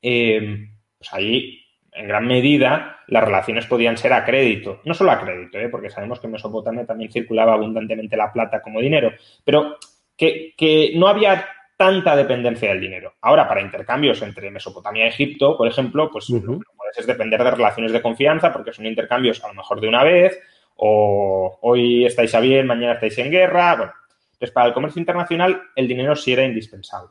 [0.00, 1.65] eh, pues ahí,
[1.96, 4.80] en gran medida, las relaciones podían ser a crédito.
[4.84, 5.68] No solo a crédito, ¿eh?
[5.68, 9.12] porque sabemos que en Mesopotamia también circulaba abundantemente la plata como dinero,
[9.44, 9.76] pero
[10.16, 13.14] que, que no había tanta dependencia del dinero.
[13.20, 17.42] Ahora, para intercambios entre Mesopotamia y Egipto, por ejemplo, pues lo que puedes es depender
[17.42, 20.38] de relaciones de confianza, porque son intercambios a lo mejor de una vez,
[20.76, 23.76] o hoy estáis a bien, mañana estáis en guerra.
[23.76, 23.92] Bueno,
[24.32, 27.10] entonces para el comercio internacional el dinero sí era indispensable.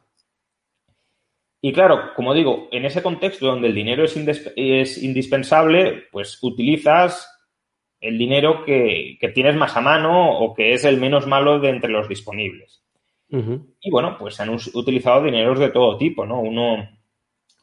[1.65, 4.15] Y claro, como digo, en ese contexto donde el dinero es,
[4.56, 7.28] es indispensable, pues utilizas
[7.99, 11.69] el dinero que, que tienes más a mano o que es el menos malo de
[11.69, 12.84] entre los disponibles.
[13.82, 16.39] Y bueno, pues se han utilizado dineros de todo tipo, ¿no?
[16.39, 16.88] Uno,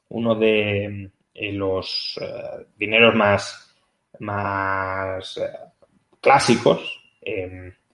[0.08, 3.72] uno de eh, los eh, dineros más,
[4.18, 5.48] más eh,
[6.20, 7.00] clásicos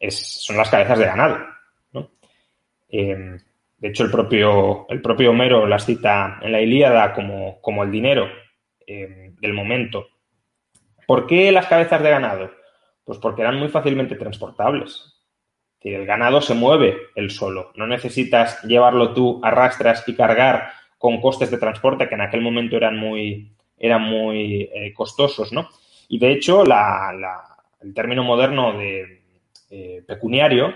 [0.08, 1.36] son las cabezas de ganado,
[1.92, 2.10] ¿no?
[3.78, 7.90] De hecho, el propio, el propio Homero las cita en la Ilíada como, como el
[7.90, 8.28] dinero
[8.86, 10.08] del momento.
[11.06, 12.50] ¿Por qué las cabezas de ganado?
[13.04, 15.18] Pues porque eran muy fácilmente transportables
[15.94, 17.72] el ganado se mueve el solo.
[17.76, 22.76] No necesitas llevarlo tú, arrastras y cargar con costes de transporte que en aquel momento
[22.76, 25.68] eran muy, eran muy eh, costosos, ¿no?
[26.08, 29.22] Y de hecho, el término moderno de
[29.70, 30.74] eh, pecuniario,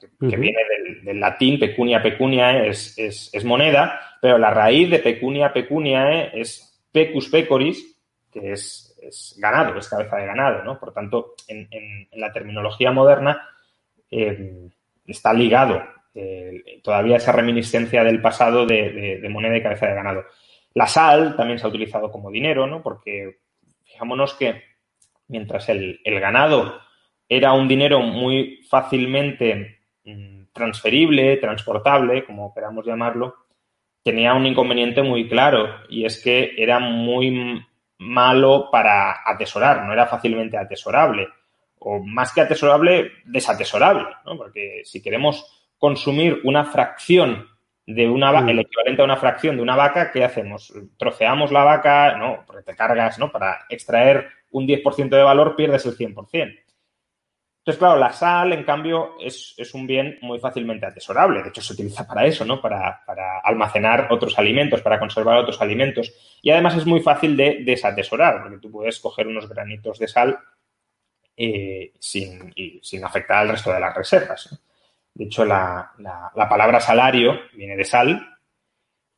[0.00, 0.58] que, viene
[1.02, 7.28] del, latín, pecunia, pecunia es, es, moneda, pero la raíz de pecunia, pecunia es pecus
[7.28, 7.96] pecoris,
[8.32, 10.78] que es, ganado, es cabeza de ganado, ¿no?
[10.78, 11.68] Por tanto, en
[12.12, 13.48] la terminología moderna,
[14.10, 14.68] eh,
[15.06, 15.82] está ligado
[16.14, 20.24] eh, todavía esa reminiscencia del pasado de, moneda y cabeza de ganado.
[20.74, 22.82] La sal también se ha utilizado como dinero, ¿no?
[22.82, 23.38] Porque
[23.84, 24.62] fijámonos que
[25.28, 26.80] mientras el, ganado
[27.28, 29.79] era un dinero muy fácilmente
[30.52, 33.36] transferible, transportable, como queramos llamarlo,
[34.02, 37.64] tenía un inconveniente muy claro y es que era muy
[37.98, 41.28] malo para atesorar, no era fácilmente atesorable
[41.80, 44.36] o más que atesorable, desatesorable, ¿no?
[44.36, 47.48] Porque si queremos consumir una fracción
[47.86, 48.50] de una vaca, mm.
[48.50, 50.72] el equivalente a una fracción de una vaca, ¿qué hacemos?
[50.98, 53.32] Troceamos la vaca, no, porque te cargas, ¿no?
[53.32, 56.58] Para extraer un 10% de valor pierdes el 100%.
[57.60, 61.42] Entonces, claro, la sal, en cambio, es, un bien muy fácilmente atesorable.
[61.42, 62.60] De hecho, se utiliza para eso, ¿no?
[62.60, 66.10] Para, para, almacenar otros alimentos, para conservar otros alimentos.
[66.40, 70.38] Y además es muy fácil de desatesorar, porque tú puedes coger unos granitos de sal
[71.42, 74.60] eh, sin, sin, afectar al resto de las reservas.
[75.14, 75.90] De hecho, la,
[76.34, 78.38] palabra salario viene de sal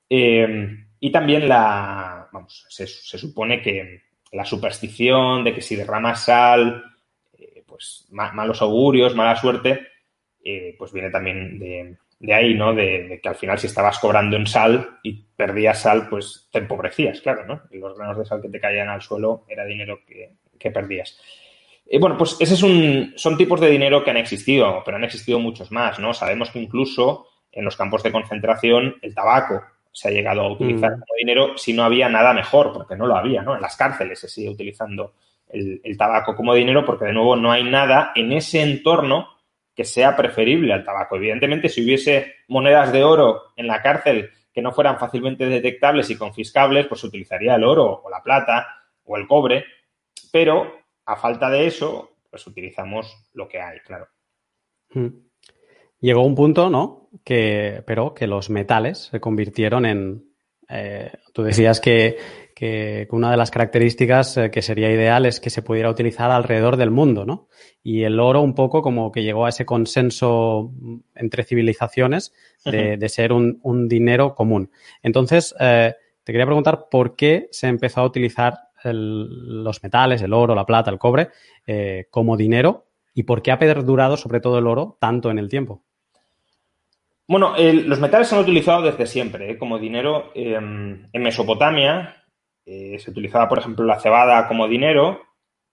[0.08, 6.91] eh, y también la, vamos, se, supone que la superstición de que si derramas sal,
[7.72, 9.88] pues malos augurios, mala suerte,
[10.76, 12.74] pues viene también de, ahí, ¿no?
[12.74, 17.22] De, que al final si estabas cobrando en sal y perdías sal, pues te empobrecías,
[17.22, 17.62] claro, ¿no?
[17.70, 21.18] los granos de sal que te caían al suelo era dinero que, que perdías.
[21.86, 25.04] Eh, bueno, pues ese es un, son tipos de dinero que han existido, pero han
[25.04, 26.14] existido muchos más, ¿no?
[26.14, 30.90] Sabemos que incluso en los campos de concentración el tabaco se ha llegado a utilizar
[30.90, 31.00] mm.
[31.00, 33.54] como dinero si no había nada mejor, porque no lo había, ¿no?
[33.54, 35.14] En las cárceles se sigue utilizando
[35.52, 39.28] el, tabaco como dinero porque, de nuevo, no hay nada en ese entorno
[39.74, 41.16] que sea preferible al tabaco.
[41.16, 46.18] Evidentemente, si hubiese monedas de oro en la cárcel que no fueran fácilmente detectables y
[46.18, 48.66] confiscables, pues utilizaría el oro o la plata
[49.04, 49.64] o el cobre,
[50.30, 50.72] pero
[51.06, 54.08] a falta de eso, pues utilizamos lo que hay, claro.
[54.90, 55.08] Hmm.
[56.00, 57.08] Llegó un punto, ¿no?
[57.24, 60.31] Que, pero que los metales se convirtieron en.
[60.72, 62.16] Eh, tú decías que,
[63.10, 66.92] una de las características eh, que sería ideal es que se pudiera utilizar alrededor del
[66.92, 67.48] mundo, ¿no?
[67.82, 70.70] Y el oro un poco como que llegó a ese consenso
[71.16, 72.32] entre civilizaciones
[72.64, 74.70] de, ser un, dinero común.
[75.02, 78.54] Entonces, eh, te quería preguntar por qué se empezó a utilizar
[78.84, 81.30] los metales, el oro, la plata, el cobre,
[82.10, 85.82] como dinero y por qué ha perdurado sobre todo el oro tanto en el tiempo.
[87.28, 89.58] Bueno, los metales se han utilizado desde siempre ¿eh?
[89.58, 90.32] como dinero.
[90.34, 92.22] en Mesopotamia
[92.64, 95.20] eh, se utilizaba, por ejemplo, la cebada como dinero,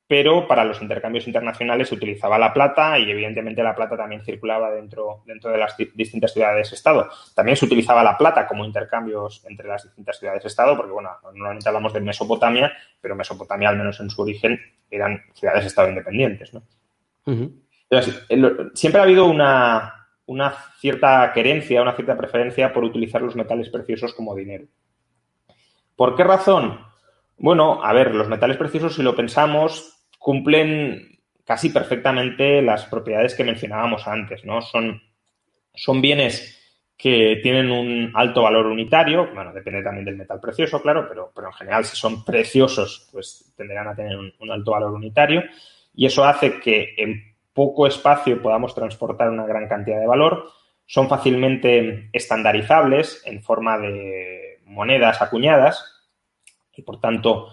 [0.07, 4.71] pero para los intercambios internacionales se utilizaba la plata y evidentemente la plata también circulaba
[4.71, 7.09] dentro, dentro de las distintas ciudades-estado.
[7.35, 11.93] También se utilizaba la plata como intercambios entre las distintas ciudades-estado, porque bueno, normalmente hablamos
[11.93, 14.59] de Mesopotamia, pero Mesopotamia, al menos en su origen,
[14.89, 16.53] eran ciudades-estado independientes.
[16.53, 16.63] ¿no?
[18.73, 19.98] siempre ha habido una,
[20.29, 24.65] una cierta querencia, una cierta preferencia por utilizar los metales preciosos como dinero.
[25.95, 26.79] ¿Por qué razón?
[27.39, 33.43] Bueno, a ver, los metales preciosos, si lo pensamos, cumplen casi perfectamente las propiedades que
[33.43, 34.61] mencionábamos antes, ¿no?
[34.61, 35.01] Son,
[35.73, 36.55] son bienes
[36.95, 41.47] que tienen un alto valor unitario, bueno, depende también del metal precioso, claro, pero, pero
[41.47, 45.41] en general si son preciosos, pues tendrán a tener un, un alto valor unitario
[45.95, 47.28] y eso hace que en
[47.59, 50.45] poco espacio podamos transportar una gran cantidad de valor.
[50.85, 55.83] Son fácilmente estandarizables en forma de monedas acuñadas
[56.73, 57.49] y, por tanto,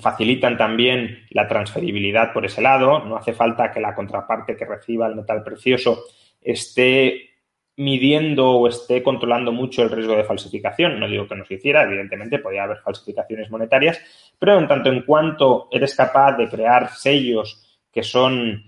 [0.00, 3.00] facilitan también la transferibilidad por ese lado.
[3.00, 6.04] No hace falta que la contraparte que reciba el metal precioso
[6.40, 7.30] esté
[7.74, 11.00] midiendo o esté controlando mucho el riesgo de falsificación.
[11.00, 14.00] No digo que no se hiciera, evidentemente podría haber falsificaciones monetarias,
[14.38, 18.67] pero en tanto en cuanto eres capaz de crear sellos que son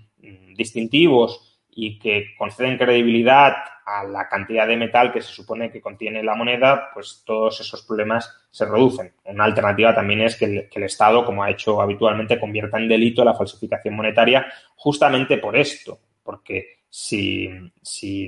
[0.55, 3.55] distintivos y que conceden credibilidad
[3.85, 7.83] a la cantidad de metal que se supone que contiene la moneda, pues todos esos
[7.83, 9.13] problemas se reducen.
[9.25, 13.33] Una alternativa también es que el, Estado, como ha hecho habitualmente, convierta en delito la
[13.33, 17.49] falsificación monetaria justamente por esto, porque si,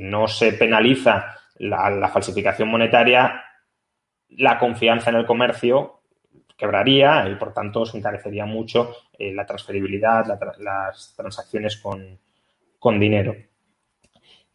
[0.02, 3.44] no se penaliza la, falsificación monetaria,
[4.30, 6.03] la confianza en el comercio
[6.64, 10.26] quebraría y por tanto se encarecería mucho eh, la transferibilidad,
[10.60, 12.18] las transacciones con,
[12.80, 13.36] con dinero.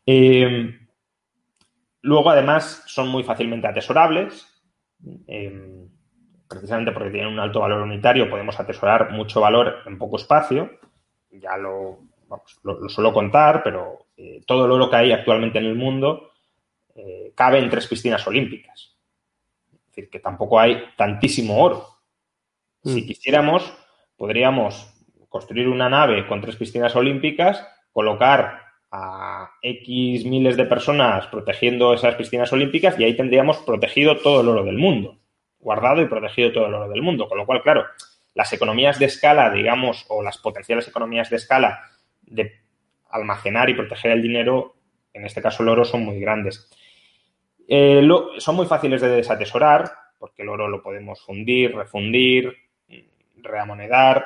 [0.07, 0.75] Eh,
[2.01, 4.47] luego, además, son muy fácilmente atesorables.
[5.27, 5.87] Eh,
[6.49, 10.71] precisamente porque tienen un alto valor unitario, podemos atesorar mucho valor en poco espacio.
[11.31, 11.99] Ya lo,
[12.65, 16.31] lo, suelo contar, pero eh, todo el oro que hay actualmente en el mundo
[17.37, 18.97] cabe en tres piscinas olímpicas.
[19.71, 21.98] Es decir, que tampoco hay tantísimo oro.
[22.85, 23.07] Si mm.
[23.07, 23.73] quisiéramos,
[24.17, 24.95] podríamos
[25.29, 32.15] construir una nave con tres piscinas olímpicas colocar a X miles de personas protegiendo esas
[32.15, 35.19] piscinas olímpicas y ahí tendríamos protegido todo el oro del mundo,
[35.59, 37.29] guardado y protegido todo el oro del mundo.
[37.29, 37.85] Con lo cual, claro,
[38.35, 41.81] las economías de escala, digamos, o las potenciales economías de escala
[42.23, 42.53] de
[43.11, 44.77] almacenar y proteger el dinero,
[45.13, 46.71] en este caso el oro, son muy grandes.
[47.67, 48.07] Eh,
[48.39, 52.57] son muy fáciles de desatesorar, porque el oro lo podemos fundir, refundir,
[53.43, 54.25] reamonedar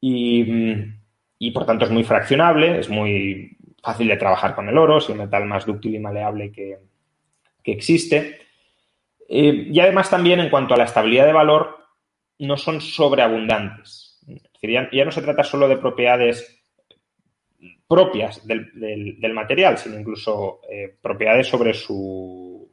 [0.00, 0.94] y
[1.38, 5.08] y por tanto es muy fraccionable, es muy fácil de trabajar con el oro, es
[5.10, 6.78] el metal más dúctil y maleable que,
[7.64, 8.40] existe.
[9.28, 11.78] Eh, y además también en cuanto a la estabilidad de valor,
[12.38, 14.20] no son sobreabundantes.
[14.62, 16.62] ya, no se trata solo de propiedades
[17.86, 22.70] propias del, material, sino incluso eh, propiedades sobre su,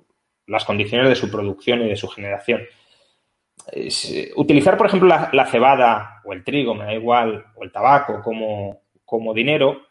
[0.47, 2.61] las condiciones de su producción y de su generación.
[3.71, 8.21] Eh, utilizar, por ejemplo, la, cebada o el trigo, me da igual, o el tabaco
[8.21, 9.81] como, como dinero,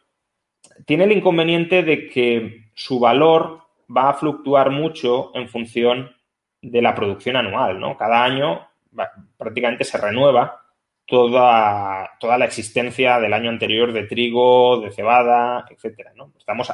[0.87, 3.61] tiene el inconveniente de que su valor
[3.95, 6.15] va a fluctuar mucho en función
[6.63, 7.97] de la producción anual, ¿no?
[7.97, 8.69] Cada año
[9.37, 10.63] prácticamente se renueva
[11.07, 16.33] toda, toda la existencia del año anterior de trigo, de cebada, etcétera, ¿no?
[16.39, 16.73] Estamos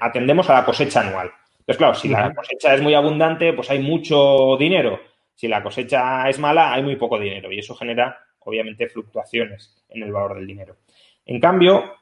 [0.00, 1.30] atendemos a la cosecha anual.
[1.60, 4.98] Entonces, claro, si la cosecha es muy abundante, pues hay mucho dinero
[5.42, 10.04] si la cosecha es mala, hay muy poco dinero y eso genera, obviamente, fluctuaciones en
[10.04, 10.76] el valor del dinero.
[11.26, 11.96] En cambio,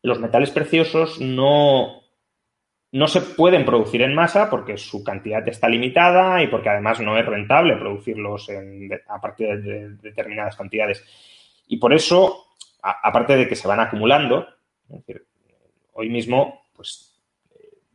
[0.00, 2.00] los metales preciosos no,
[2.92, 7.18] no se pueden producir en masa porque su cantidad está limitada y porque además no
[7.18, 8.48] es rentable producirlos
[9.06, 11.04] a partir de determinadas cantidades.
[11.68, 12.46] Y por eso,
[12.80, 14.46] aparte de que se van acumulando,
[15.92, 17.20] hoy mismo, pues,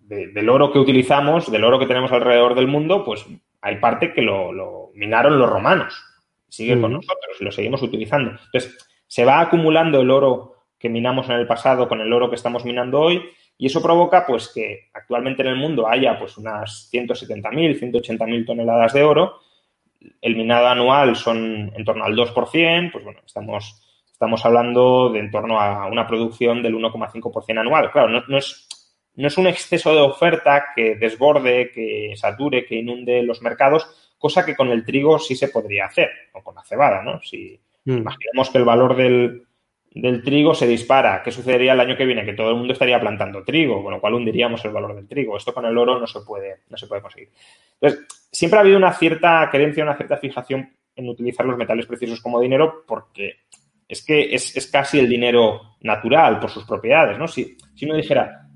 [0.01, 3.25] del oro que utilizamos, del oro que tenemos alrededor del mundo, pues
[3.67, 5.93] hay parte que lo, minaron los romanos.
[6.47, 8.31] Sigue con nosotros y lo seguimos utilizando.
[8.31, 12.35] Entonces, se va acumulando el oro que minamos en el pasado con el oro que
[12.35, 13.21] estamos minando hoy
[13.57, 18.93] y eso provoca pues que actualmente en el mundo haya pues unas 170.000, 180.000 toneladas
[18.93, 19.39] de oro.
[20.21, 25.31] El minado anual son en torno al 2%, pues bueno, estamos, estamos hablando de en
[25.31, 27.91] torno a una producción del 1,5% anual.
[27.91, 28.66] Claro, no, es,
[29.17, 34.45] no es un exceso de oferta que desborde, que sature, que inunde los mercados, cosa
[34.45, 37.21] que con el trigo sí se podría hacer, o con la cebada, ¿no?
[37.21, 37.97] Si mm.
[37.97, 39.43] imaginemos que el valor del,
[40.01, 41.21] del trigo se dispara.
[41.23, 42.25] ¿Qué sucedería el año que viene?
[42.25, 45.35] Que todo el mundo estaría plantando trigo, con lo cual hundiríamos el valor del trigo.
[45.35, 47.29] Esto con el oro no se puede, no se puede conseguir.
[47.81, 52.21] Entonces, siempre ha habido una cierta creencia, una cierta fijación en utilizar los metales preciosos
[52.21, 53.37] como dinero porque
[53.87, 57.27] es que es, casi el dinero natural por sus propiedades, ¿no?
[57.27, 58.46] Si, si uno dijera,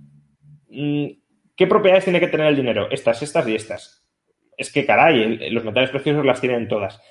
[0.71, 2.89] ¿qué propiedades tiene que tener el dinero?
[2.89, 4.07] Estas, estas y estas.
[4.57, 7.01] Es que, caray, los metales preciosos las tienen todas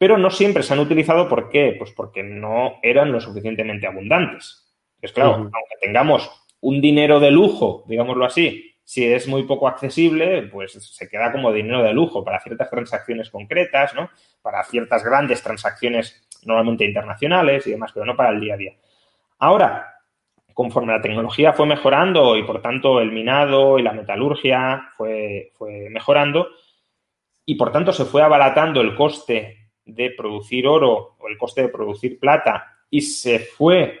[0.00, 1.28] pero no siempre se han utilizado.
[1.28, 1.74] ¿Por qué?
[1.76, 4.66] Pues porque no eran lo suficientemente abundantes.
[5.02, 6.30] Es claro, aunque tengamos
[6.62, 11.52] un dinero de lujo, digámoslo así, si es muy poco accesible, pues se queda como
[11.52, 14.08] dinero de lujo para ciertas transacciones concretas, ¿no?
[14.40, 18.72] Para ciertas grandes transacciones normalmente internacionales y demás, pero no para el día a día.
[19.38, 19.89] Ahora,
[20.60, 25.88] conforme la tecnología fue mejorando y por tanto el minado y la metalurgia fue, fue
[25.88, 26.48] mejorando
[27.46, 31.70] y por tanto se fue abaratando el coste de producir oro o el coste de
[31.70, 34.00] producir plata y se fue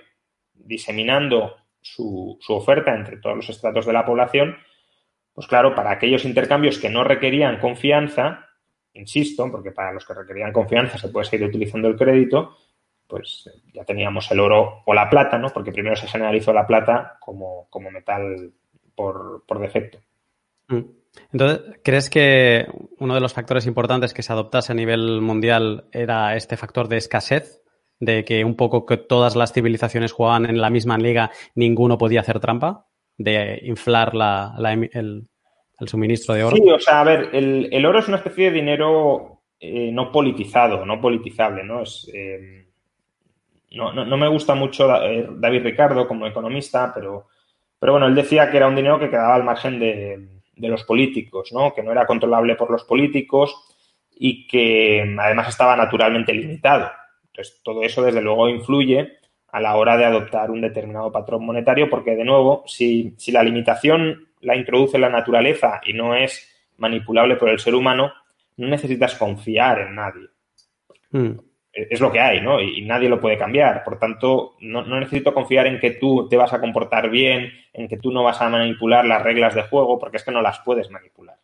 [0.52, 4.54] diseminando su, oferta entre todos los estratos de la población,
[5.32, 8.50] pues claro, para aquellos intercambios que no requerían confianza,
[8.92, 12.58] insisto, porque para los que requerían confianza se puede seguir utilizando el crédito,
[13.10, 15.48] pues ya teníamos el oro o la plata, ¿no?
[15.48, 18.52] Porque primero se generalizó la plata como, como metal
[18.94, 19.98] por, defecto.
[20.68, 20.80] Mm.
[21.32, 22.66] Entonces, ¿crees que
[22.98, 26.98] uno de los factores importantes que se adoptase a nivel mundial era este factor de
[26.98, 27.62] escasez?
[27.98, 32.20] De que un poco que todas las civilizaciones jugaban en la misma liga, ninguno podía
[32.20, 32.86] hacer trampa,
[33.18, 34.12] de inflar
[34.92, 35.28] el,
[35.86, 36.56] suministro de oro.
[36.56, 40.86] Sí, o sea, a ver, el, oro es una especie de dinero eh, no politizado,
[40.86, 41.82] no politizable, ¿no?
[41.82, 42.69] Es, eh,
[43.70, 47.28] no, no, me gusta mucho eh, David Ricardo como economista, pero,
[47.78, 50.84] pero bueno, él decía que era un dinero que quedaba al margen de de los
[50.84, 51.72] políticos, ¿no?
[51.74, 53.54] que no era controlable por los políticos
[54.14, 56.90] y que además estaba naturalmente limitado.
[57.28, 61.88] Entonces, todo eso, desde luego, influye a la hora de adoptar un determinado patrón monetario,
[61.88, 67.48] porque, de nuevo, si, la limitación la introduce la naturaleza y no es manipulable por
[67.48, 68.12] el ser humano,
[68.56, 70.28] no necesitas confiar en nadie.
[71.10, 72.60] Hmm es lo que hay, ¿no?
[72.60, 73.84] Y, nadie lo puede cambiar.
[73.84, 77.96] Por tanto, no, necesito confiar en que tú te vas a comportar bien, en que
[77.96, 80.90] tú no vas a manipular las reglas de juego, porque es que no las puedes
[80.90, 81.36] manipular.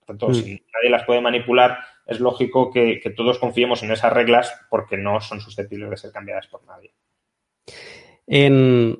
[0.00, 0.34] Por tanto, mm.
[0.34, 5.20] si nadie las puede manipular, es lógico que, todos confiemos en esas reglas porque no
[5.20, 6.92] son susceptibles de ser cambiadas por nadie.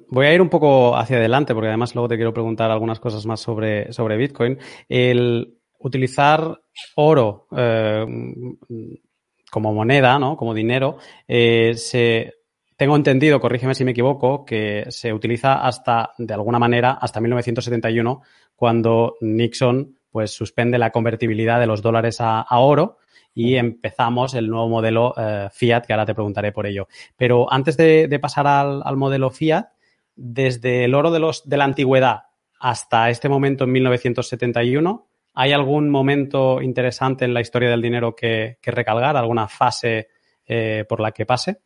[0.08, 3.24] voy a ir un poco hacia adelante porque además luego te quiero preguntar algunas cosas
[3.24, 4.58] más sobre, sobre Bitcoin.
[4.88, 6.60] El utilizar
[6.96, 8.04] oro eh,
[9.50, 10.36] como moneda, ¿no?
[10.36, 12.34] Como dinero, eh, se,
[12.76, 18.22] tengo entendido, corrígeme si me equivoco, que se utiliza hasta, de alguna manera, hasta 1971,
[18.54, 22.98] cuando Nixon pues suspende la convertibilidad de los dólares a, oro
[23.34, 26.88] y empezamos el nuevo modelo eh, Fiat, que ahora te preguntaré por ello.
[27.16, 29.66] Pero antes de, pasar al, al, modelo Fiat,
[30.14, 32.24] desde el oro de, los, de la antigüedad
[32.58, 35.06] hasta este momento en 1971,
[35.38, 39.18] ¿Hay algún momento interesante en la historia del dinero que, recalgar?
[39.18, 40.08] ¿Alguna fase
[40.46, 41.58] eh, por la que pase?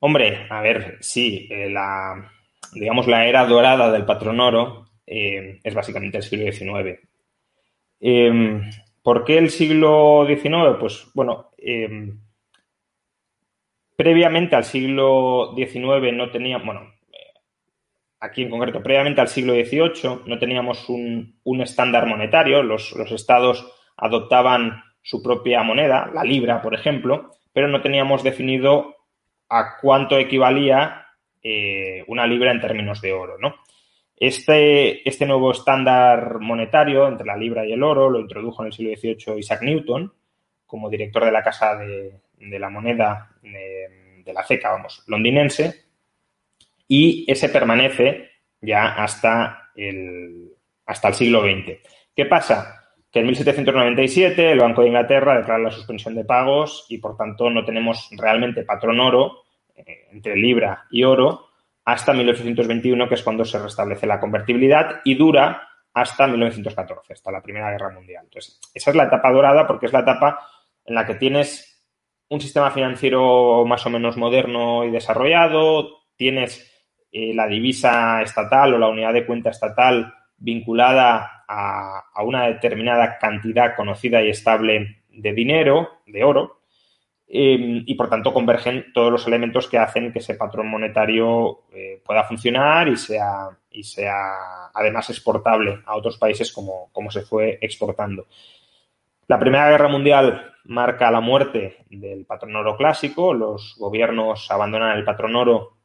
[0.00, 2.30] Hombre, a ver, sí, eh, la,
[2.74, 7.00] digamos, la era dorada del patrón oro eh, es básicamente el siglo XIX.
[7.98, 8.70] Em,
[9.02, 10.76] ¿Por qué el siglo XIX?
[10.78, 12.20] Pues bueno, em,
[13.96, 16.92] previamente al siglo XIX no tenía, bueno,
[18.20, 23.66] aquí en concreto, previamente al siglo XVIII, no teníamos un, estándar monetario, los, estados
[23.96, 28.96] adoptaban su propia moneda, la libra, por ejemplo, pero no teníamos definido
[29.48, 31.06] a cuánto equivalía
[31.42, 33.54] eh, una libra en términos de oro, ¿no?
[34.16, 38.72] Este, este, nuevo estándar monetario entre la libra y el oro lo introdujo en el
[38.72, 40.12] siglo XVIII Isaac Newton
[40.66, 42.20] como director de la Casa de,
[42.58, 45.87] la Moneda de, de la CECA, vamos, londinense,
[46.88, 48.30] y ese permanece
[48.60, 50.50] ya hasta el,
[50.86, 51.78] hasta el siglo XX.
[52.16, 52.94] ¿Qué pasa?
[53.12, 57.50] Que en 1797 el Banco de Inglaterra declara la suspensión de pagos y por tanto
[57.50, 59.44] no tenemos realmente patrón oro
[59.76, 61.48] eh, entre libra y oro
[61.84, 67.40] hasta 1821, que es cuando se restablece la convertibilidad y dura hasta 1914, hasta la
[67.40, 68.24] Primera Guerra Mundial.
[68.24, 70.46] Entonces, esa es la etapa dorada porque es la etapa
[70.84, 71.82] en la que tienes
[72.28, 76.67] un sistema financiero más o menos moderno y desarrollado, tienes
[77.10, 83.74] eh, la divisa estatal o la unidad de cuenta estatal vinculada a, una determinada cantidad
[83.74, 86.60] conocida y estable de dinero, de oro,
[87.26, 92.02] em, y por tanto convergen todos los elementos que hacen que ese patrón monetario eh,
[92.04, 97.58] pueda funcionar y sea, y sea además exportable a otros países como, como se fue
[97.60, 98.26] exportando.
[99.26, 105.04] La Primera Guerra Mundial marca la muerte del patrón oro clásico, los gobiernos abandonan el
[105.04, 105.77] patrón oro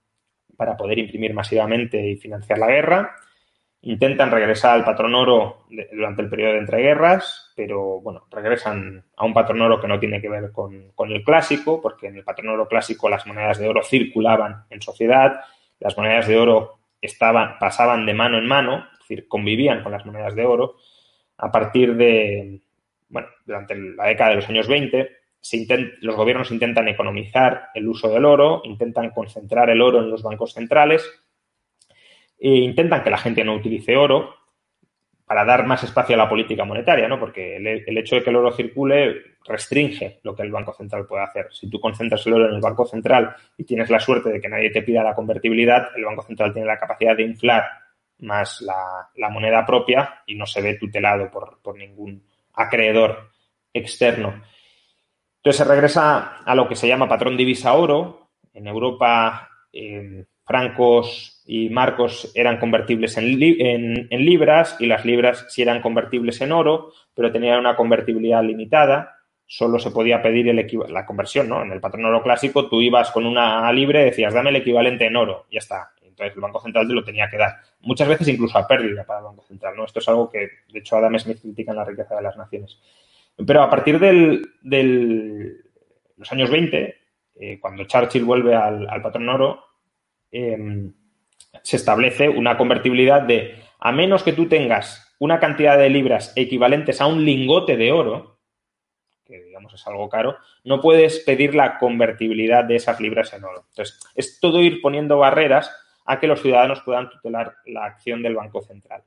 [0.57, 3.15] para poder imprimir masivamente y financiar la guerra.
[3.81, 9.33] Intentan regresar al patrón oro durante el periodo de entreguerras, pero bueno, regresan a un
[9.33, 12.67] patrón oro que no tiene que ver con, el clásico, porque en el patrón oro
[12.67, 15.41] clásico las monedas de oro circulaban en sociedad,
[15.79, 20.05] las monedas de oro estaban, pasaban de mano en mano, es decir, convivían con las
[20.05, 20.77] monedas de oro.
[21.37, 22.61] A partir de,
[23.09, 25.11] bueno, durante la década de los años 20,
[26.01, 30.53] los gobiernos intentan economizar el uso del oro, intentan concentrar el oro en los bancos
[30.53, 31.09] centrales
[32.39, 34.35] e intentan que la gente no utilice oro
[35.25, 37.19] para dar más espacio a la política monetaria, ¿no?
[37.19, 41.23] Porque el, hecho de que el oro circule restringe lo que el Banco Central puede
[41.23, 41.47] hacer.
[41.51, 44.49] Si tú concentras el oro en el Banco Central y tienes la suerte de que
[44.49, 47.63] nadie te pida la convertibilidad, el Banco Central tiene la capacidad de inflar
[48.19, 52.23] más la, moneda propia y no se ve tutelado por, por ningún
[52.53, 53.29] acreedor
[53.73, 54.41] externo.
[55.43, 58.29] Entonces se regresa a lo que se llama patrón divisa oro.
[58.53, 65.81] En Europa, eh, francos y marcos eran convertibles en, libras y las libras sí eran
[65.81, 69.17] convertibles en oro, pero tenían una convertibilidad limitada.
[69.45, 70.45] Solo se podía pedir
[70.89, 71.51] la conversión.
[71.51, 75.07] En el patrón oro clásico tú ibas con una libre y decías, dame el equivalente
[75.07, 75.91] en oro, ya está.
[76.01, 77.57] Entonces el Banco Central te lo tenía que dar.
[77.81, 79.83] Muchas veces incluso a pérdida para el Banco Central, ¿no?
[79.83, 82.79] Esto es algo que, de hecho, Adam Smith critica en la riqueza de las naciones.
[83.35, 84.41] Pero a partir de
[86.17, 86.95] los años 20,
[87.35, 89.63] eh, cuando Churchill vuelve al, patrón oro,
[90.31, 90.93] em,
[91.61, 97.01] se establece una convertibilidad de, a menos que tú tengas una cantidad de libras equivalentes
[97.01, 98.39] a un lingote de oro,
[99.25, 103.65] que digamos es algo caro, no puedes pedir la convertibilidad de esas libras en oro.
[103.69, 105.75] Entonces, es todo ir poniendo barreras
[106.05, 109.03] a que los ciudadanos puedan tutelar la acción del Banco Central.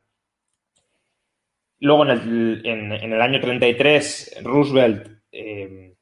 [1.81, 5.95] Luego, en el, en, el año 33, Roosevelt eh,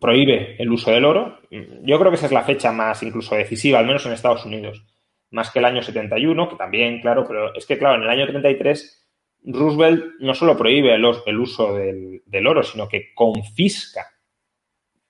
[0.00, 1.40] prohíbe el uso del oro.
[1.50, 4.84] Yo creo que esa es la fecha más incluso decisiva, al menos en Estados Unidos,
[5.30, 8.26] más que el año 71, que también, claro, pero es que, claro, en el año
[8.26, 9.06] 33
[9.46, 11.04] Roosevelt no solo prohíbe el,
[11.38, 14.06] uso del, oro, sino que confisca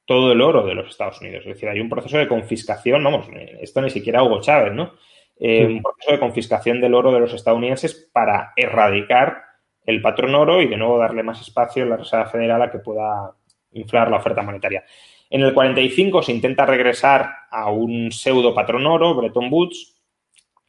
[0.05, 1.41] todo el oro de los Estados Unidos.
[1.47, 3.29] Es decir, hay un proceso de confiscación, vamos,
[3.61, 4.95] esto ni siquiera Hugo Chávez, ¿no?
[5.39, 9.45] Eh, un proceso de confiscación del oro de los estadounidenses para erradicar
[9.87, 12.80] el patrón oro y de nuevo darle más espacio en la Reserva Federal a que
[12.80, 13.32] pueda
[13.72, 14.84] inflar la oferta monetaria.
[15.30, 19.97] En el 45 se intenta regresar a un pseudo patrón oro, Bretton Woods,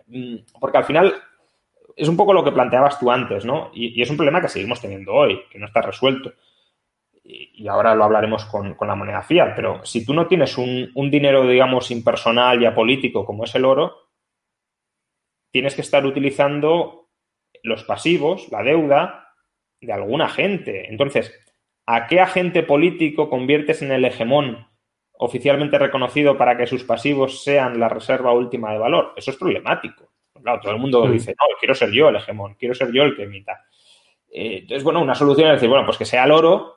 [0.07, 1.13] mm, porque al final
[1.95, 3.71] es un poco lo que planteabas tú antes, ¿no?
[3.73, 6.33] Y, es un problema que seguimos teniendo hoy, que no está resuelto.
[7.23, 11.11] Y, ahora lo hablaremos con, la moneda fiat, pero si tú no tienes un, un
[11.11, 14.07] dinero, digamos, impersonal y apolítico como es el oro,
[15.51, 17.06] tienes que estar utilizando
[17.63, 19.33] los pasivos, la deuda
[19.81, 20.89] de algún agente.
[20.89, 21.33] Entonces,
[21.85, 24.67] ¿a qué agente político conviertes en el hegemón
[25.13, 29.13] oficialmente reconocido para que sus pasivos sean la reserva última de valor?
[29.15, 30.11] Eso es problemático.
[30.41, 33.15] Claro, todo el mundo dice, no, quiero ser yo el hegemón, quiero ser yo el
[33.15, 33.65] que emita.
[34.31, 36.75] Eh, entonces, bueno, una solución es decir, bueno, pues que sea el oro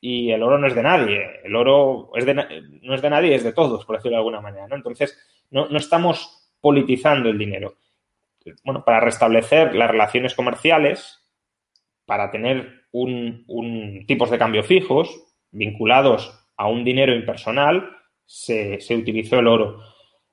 [0.00, 1.40] y el oro no es de nadie.
[1.44, 4.40] El oro es de, no es de nadie, es de todos, por decirlo de alguna
[4.40, 4.68] manera.
[4.68, 4.76] ¿no?
[4.76, 5.18] Entonces,
[5.50, 7.76] no, no estamos politizando el dinero
[8.64, 11.22] bueno, para restablecer las relaciones comerciales,
[12.06, 15.08] para tener un, tipos de cambio fijos
[15.50, 17.90] vinculados a un dinero impersonal,
[18.24, 19.80] se, utilizó el oro.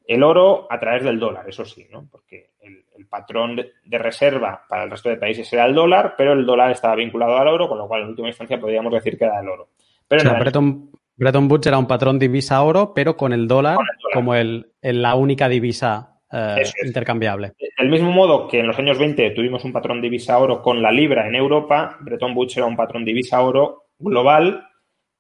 [0.06, 2.08] El oro a través del dólar, eso sí, ¿no?
[2.10, 6.46] Porque el, patrón de, reserva para el resto de países era el dólar, pero el
[6.46, 9.40] dólar estaba vinculado al oro, con lo cual en última instancia podríamos decir que era
[9.40, 9.70] el oro.
[10.08, 13.78] Pero Bretton, Woods era un patrón divisa oro, pero con el dólar,
[14.14, 17.54] como el, la única divisa eh, intercambiable.
[17.78, 20.92] Del mismo modo que en los años 20 tuvimos un patrón divisa oro con la
[20.92, 24.68] libra en Europa, Bretton Woods era un patrón divisa oro global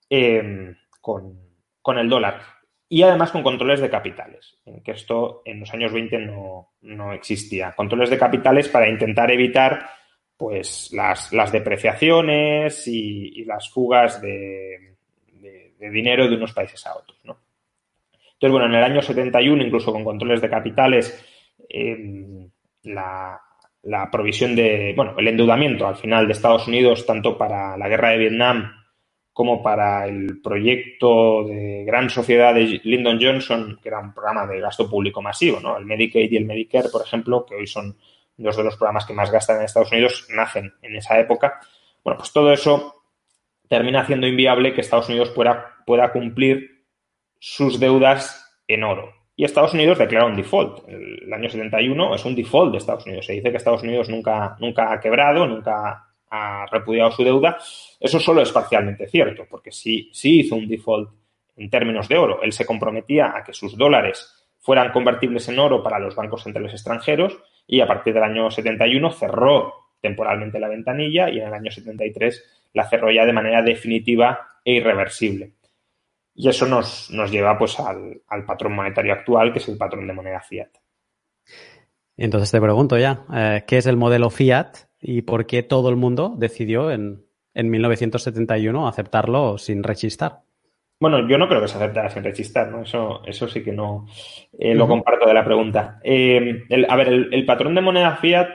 [0.09, 2.41] eh, con, el dólar.
[2.87, 6.19] Y además con controles de capitales, que esto en los años 20
[6.81, 7.73] no, existía.
[7.75, 9.89] Controles de capitales para intentar evitar
[10.37, 14.95] pues las, depreciaciones y, las fugas de,
[15.33, 17.19] de, dinero de unos países a otros.
[17.23, 17.37] ¿no?
[18.39, 21.25] Entonces, bueno, en el año 71, incluso con controles de capitales,
[21.67, 22.49] em,
[22.83, 23.37] la,
[23.83, 28.11] la provisión de, bueno, el endeudamiento al final de Estados Unidos, tanto para la guerra
[28.11, 28.71] de Vietnam
[29.33, 34.61] como para el proyecto de gran sociedad de Lyndon Johnson, que era un programa de
[34.61, 35.77] gasto público masivo, ¿no?
[35.77, 37.97] El Medicaid y el Medicare, por ejemplo, que hoy son
[38.37, 41.59] dos de los programas que más gastan en Estados Unidos, nacen en esa época.
[42.05, 43.03] Bueno, pues todo eso
[43.67, 46.78] termina haciendo inviable que Estados Unidos pueda, pueda cumplir
[47.39, 49.13] sus deudas en oro.
[49.35, 50.87] Y Estados Unidos declara un default.
[50.89, 53.25] El, año 71 es un default de Estados Unidos.
[53.25, 57.57] Se dice que Estados Unidos nunca, nunca ha quebrado, nunca ha repudiado su deuda.
[57.99, 61.09] Eso solo es parcialmente cierto, porque sí, sí hizo un default
[61.55, 62.41] en términos de oro.
[62.41, 64.29] Él se comprometía a que sus dólares
[64.59, 69.11] fueran convertibles en oro para los bancos centrales extranjeros y a partir del año 71
[69.11, 74.47] cerró temporalmente la ventanilla y en el año 73 la cerró ya de manera definitiva
[74.63, 75.53] e irreversible.
[76.41, 80.13] Y eso nos, nos lleva pues al, patrón monetario actual, que es el patrón de
[80.13, 80.69] moneda fiat.
[82.15, 85.97] Entonces te pregunto ya, eh, ¿qué es el modelo fiat y por qué todo el
[85.97, 90.43] mundo decidió en, en 1971 aceptarlo sin rechistar?
[90.97, 92.83] Bueno, yo no creo que se aceptara sin rechistar, ¿no?
[92.83, 94.07] Eso, eso sí que no
[94.57, 95.99] eh, lo comparto de la pregunta.
[96.05, 98.47] Eh, a ver, el, patrón de moneda fiat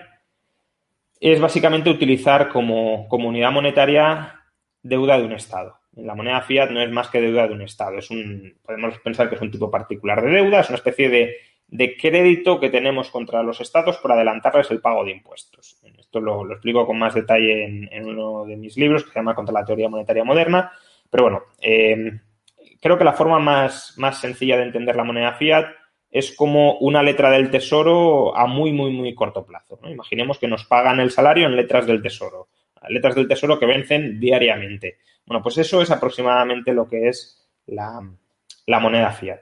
[1.20, 4.41] es básicamente utilizar como, como, unidad monetaria
[4.82, 5.84] deuda de un Estado.
[5.97, 7.99] La moneda fiat no es más que deuda de un Estado.
[7.99, 11.36] Es un, podemos pensar que es un tipo particular de deuda, es una especie de,
[11.68, 15.76] de crédito que tenemos contra los estados por adelantarles el pago de impuestos.
[15.99, 19.55] Esto lo, explico con más detalle en, uno de mis libros que se llama Contra
[19.55, 20.72] la teoría monetaria moderna.
[21.11, 22.20] Pero bueno, eh,
[22.80, 25.66] creo que la forma más, más sencilla de entender la moneda fiat
[26.11, 29.80] es como una letra del tesoro a muy, muy, muy corto plazo.
[29.84, 32.47] Imaginemos que nos pagan el salario en letras del tesoro,
[32.88, 34.99] letras del tesoro que vencen diariamente.
[35.27, 38.01] Bueno, pues eso es aproximadamente lo que es la,
[38.81, 39.41] moneda fiat.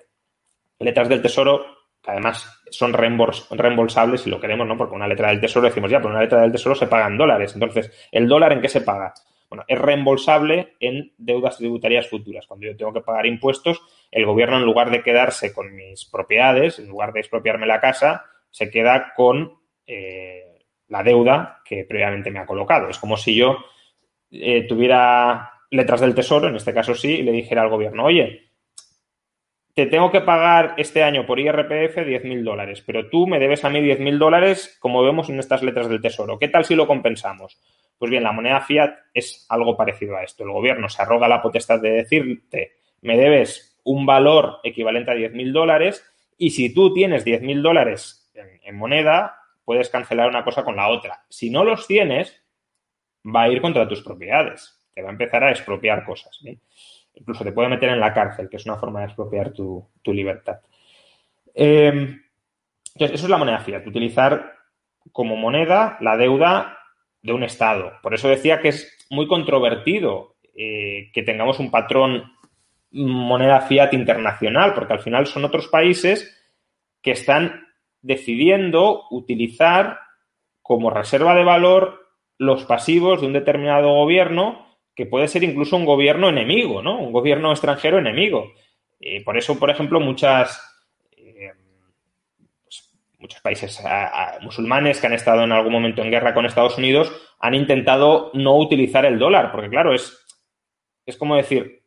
[0.78, 1.64] Letras del tesoro
[2.02, 4.76] que además son reembolsables si lo queremos, ¿no?
[4.76, 7.16] Porque una letra del tesoro decimos, ya, pero una letra del tesoro se paga en
[7.16, 7.52] dólares.
[7.54, 9.14] Entonces, ¿el dólar en qué se paga?
[9.48, 12.46] Bueno, es reembolsable en deudas tributarias futuras.
[12.46, 16.78] Cuando yo tengo que pagar impuestos, el gobierno, en lugar de quedarse con mis propiedades,
[16.78, 22.40] en lugar de expropiarme la casa, se queda con eh, la deuda que previamente me
[22.40, 22.88] ha colocado.
[22.88, 23.58] Es como si yo
[24.30, 28.52] eh, tuviera letras del tesoro, en este caso sí, y le dijera al gobierno, oye,
[29.74, 33.70] te tengo que pagar este año por IRPF 10.000 dólares, pero tú me debes a
[33.70, 36.38] mí 10.000 dólares como vemos en estas letras del tesoro.
[36.38, 37.58] ¿Qué tal si lo compensamos?
[37.98, 40.44] Pues bien, la moneda fiat es algo parecido a esto.
[40.44, 45.52] El gobierno se arroga la potestad de decirte, me debes un valor equivalente a 10.000
[45.52, 46.04] dólares
[46.36, 51.24] y si tú tienes 10.000 dólares en, moneda, puedes cancelar una cosa con la otra.
[51.30, 52.44] Si no los tienes,
[53.24, 54.81] va a ir contra tus propiedades.
[54.94, 56.38] Te va a empezar a expropiar cosas.
[57.14, 60.60] Incluso te puede meter en la cárcel, que es una forma de expropiar tu, libertad.
[61.54, 62.22] Em,
[62.94, 64.54] entonces, eso es la moneda fiat, utilizar
[65.12, 66.78] como moneda la deuda
[67.22, 67.92] de un Estado.
[68.02, 72.32] Por eso decía que es muy controvertido eh, que tengamos un patrón
[72.92, 76.38] moneda fiat internacional, porque al final son otros países
[77.00, 77.66] que están
[78.02, 80.00] decidiendo utilizar
[80.60, 82.06] como reserva de valor
[82.38, 86.98] los pasivos de un determinado gobierno, que puede ser incluso un gobierno enemigo, ¿no?
[86.98, 88.52] Un gobierno extranjero enemigo.
[89.00, 90.72] Eh, por eso, por ejemplo, muchas
[93.22, 93.80] muchos países
[94.42, 98.56] musulmanes que han estado en algún momento en guerra con Estados Unidos han intentado no
[98.58, 100.26] utilizar el dólar, porque claro, es,
[101.06, 101.84] es como decir,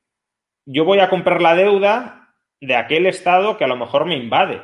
[0.65, 4.61] yo voy a comprar la deuda de aquel Estado que a lo mejor me invade.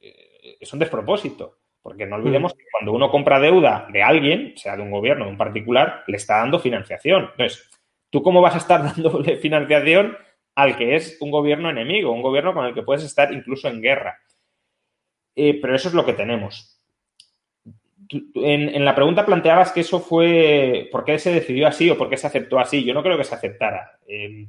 [0.00, 2.56] Eh, es un despropósito, porque no olvidemos mm.
[2.56, 6.16] que cuando uno compra deuda de alguien, sea de un gobierno, de un particular, le
[6.16, 7.28] está dando financiación.
[7.32, 7.70] Entonces,
[8.08, 10.16] ¿tú cómo vas a estar dándole financiación
[10.54, 13.82] al que es un gobierno enemigo, un gobierno con el que puedes estar incluso en
[13.82, 14.18] guerra?
[15.36, 16.80] Eh, pero eso es lo que tenemos.
[18.34, 22.16] En, la pregunta planteabas que eso fue, ¿por qué se decidió así o por qué
[22.16, 22.82] se aceptó así?
[22.82, 23.98] Yo no creo que se aceptara.
[24.06, 24.46] Eh,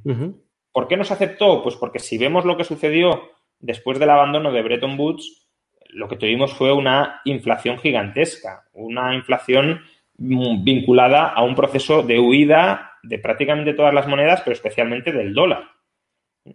[0.72, 1.62] ¿Por qué no se aceptó?
[1.62, 5.45] Pues porque si vemos lo que sucedió después del abandono de Bretton Woods,
[5.90, 9.82] lo que tuvimos fue una inflación gigantesca, una inflación
[10.18, 15.64] vinculada a un proceso de huida de prácticamente todas las monedas, pero especialmente del dólar.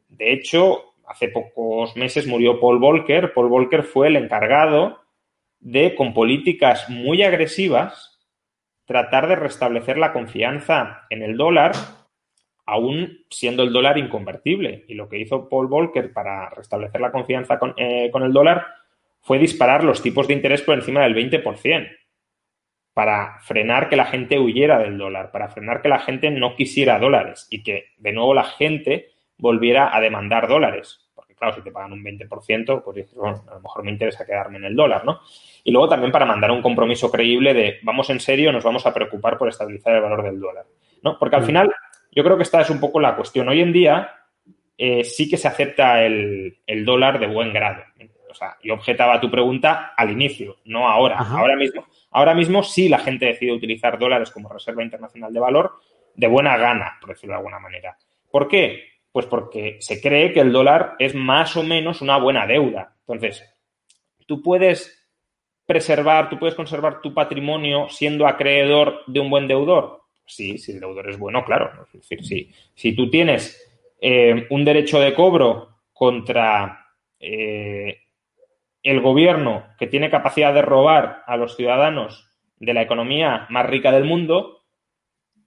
[0.09, 3.33] De hecho, hace pocos meses murió Paul Volcker.
[3.33, 5.01] Paul Volcker fue el encargado
[5.59, 8.19] de, con políticas muy agresivas,
[8.85, 11.71] tratar de restablecer la confianza en el dólar,
[12.65, 14.85] aún siendo el dólar inconvertible.
[14.87, 18.65] Y lo que hizo Paul Volcker para restablecer la confianza con, eh, con el dólar
[19.21, 21.89] fue disparar los tipos de interés por encima del 20%
[22.93, 26.99] para frenar que la gente huyera del dólar, para frenar que la gente no quisiera
[26.99, 31.01] dólares y que de nuevo la gente volviera a demandar dólares
[31.41, 34.59] claro, si te pagan un 20%, pues dices, bueno, a lo mejor me interesa quedarme
[34.59, 35.21] en el dólar, ¿no?
[35.63, 38.93] Y luego también para mandar un compromiso creíble de vamos en serio, nos vamos a
[38.93, 40.65] preocupar por estabilizar el valor del dólar,
[41.01, 41.17] ¿no?
[41.17, 41.45] Porque al mm.
[41.45, 41.73] final,
[42.11, 43.49] yo creo que esta es un poco la cuestión.
[43.49, 44.11] Hoy en día
[44.77, 47.85] eh, sí que se acepta el, dólar de buen grado.
[48.31, 51.17] O sea, yo objetaba tu pregunta al inicio, no ahora.
[51.17, 55.73] Ahora mismo, ahora mismo sí la gente decide utilizar dólares como reserva internacional de valor
[56.15, 57.97] de buena gana, por decirlo de alguna manera.
[58.29, 58.85] ¿Por qué?
[59.11, 62.95] Pues porque se cree que el dólar es más o menos una buena deuda.
[63.01, 63.43] Entonces,
[64.25, 65.09] tú puedes
[65.65, 70.01] preservar, tú puedes conservar tu patrimonio siendo acreedor de un buen deudor.
[70.25, 71.85] Sí, si el deudor es bueno, claro.
[71.85, 73.69] Es decir, si, si tú tienes
[73.99, 76.87] eh, un derecho de cobro contra
[77.19, 77.99] eh,
[78.83, 82.27] el gobierno que tiene capacidad de robar a los ciudadanos
[82.59, 84.63] de la economía más rica del mundo,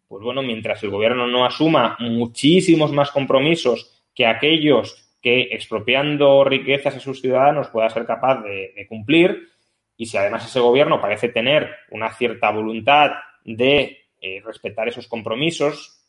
[0.08, 6.96] pues bueno, mientras el gobierno no asuma muchísimos más compromisos que aquellos que expropiando riquezas
[6.96, 9.48] a sus ciudadanos pueda ser capaz de, cumplir,
[9.96, 13.12] y si además ese gobierno parece tener una cierta voluntad
[13.44, 16.04] de eh, respetar esos compromisos,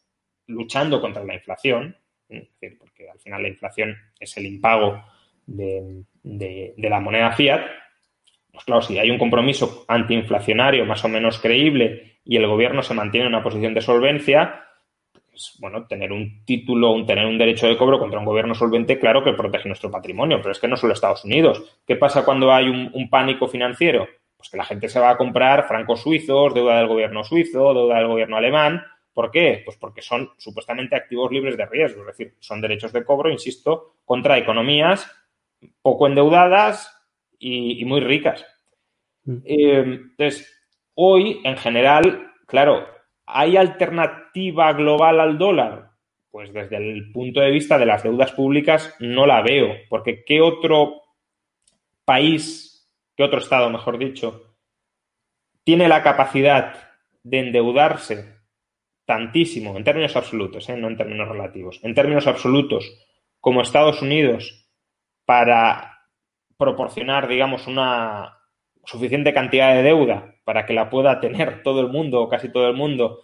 [0.47, 1.95] luchando contra la inflación,
[2.27, 5.01] porque al final la inflación es el impago
[5.45, 7.61] de, la moneda fiat,
[8.51, 12.93] pues claro, si hay un compromiso antiinflacionario más o menos creíble y el gobierno se
[12.93, 14.65] mantiene en una posición de solvencia,
[15.35, 18.97] pues, bueno, tener un título, un, tener un derecho de cobro contra un gobierno solvente,
[18.97, 21.61] claro que protege nuestro patrimonio, pero es que no solo Estados Unidos.
[21.85, 24.07] ¿Qué pasa cuando hay un, pánico financiero?
[24.37, 27.97] Pues que la gente se va a comprar francos suizos, deuda del gobierno suizo, deuda
[27.97, 28.85] del gobierno alemán.
[29.13, 29.61] ¿Por qué?
[29.65, 33.95] Pues porque son supuestamente activos libres de riesgo, es decir, son derechos de cobro, insisto,
[34.05, 35.11] contra economías
[35.81, 36.91] poco endeudadas
[37.39, 38.45] y, muy ricas.
[39.23, 39.37] Mm.
[39.45, 40.55] Eh, entonces,
[40.97, 42.87] Hoy, en general, claro,
[43.25, 45.91] ¿hay alternativa global al dólar?
[46.31, 50.39] Pues desde el punto de vista de las deudas públicas no la veo, porque ¿qué
[50.39, 51.01] otro
[52.05, 54.55] país, qué otro Estado, mejor dicho,
[55.65, 56.93] tiene la capacidad
[57.23, 58.35] de endeudarse
[59.05, 60.77] tantísimo, en términos absolutos, ¿eh?
[60.77, 63.05] no en términos relativos, en términos absolutos,
[63.41, 64.64] como Estados Unidos,
[65.25, 65.99] para
[66.57, 68.39] proporcionar, digamos, una
[68.85, 72.67] suficiente cantidad de deuda para que la pueda tener todo el mundo o casi todo
[72.69, 73.21] el mundo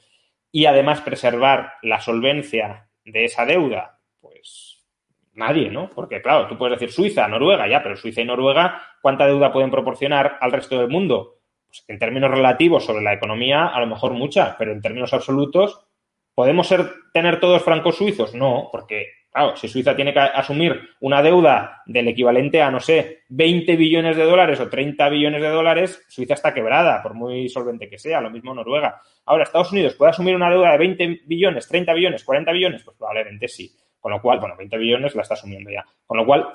[0.51, 4.85] y además preservar la solvencia de esa deuda, pues
[5.33, 5.89] nadie, ¿no?
[5.89, 9.71] Porque claro, tú puedes decir Suiza, Noruega, ya, pero Suiza y Noruega, ¿cuánta deuda pueden
[9.71, 11.39] proporcionar al resto del mundo?
[11.67, 15.87] Pues en términos relativos sobre la economía, a lo mejor mucha, pero en términos absolutos,
[16.35, 18.35] ¿podemos ser, tener todos francos suizos?
[18.35, 23.23] No, porque Claro, si Suiza tiene que asumir una deuda del equivalente a, no sé,
[23.29, 27.89] 20 billones de dólares o 30 billones de dólares, Suiza está quebrada, por muy solvente
[27.89, 28.99] que sea, lo mismo Noruega.
[29.25, 32.97] Ahora, Estados Unidos puede asumir una deuda de 20 billones, 30 billones, 40 billones, pues
[32.97, 33.71] probablemente sí.
[34.01, 35.85] Con lo cual, bueno, 20 billones la está asumiendo ya.
[36.05, 36.47] Con lo cual,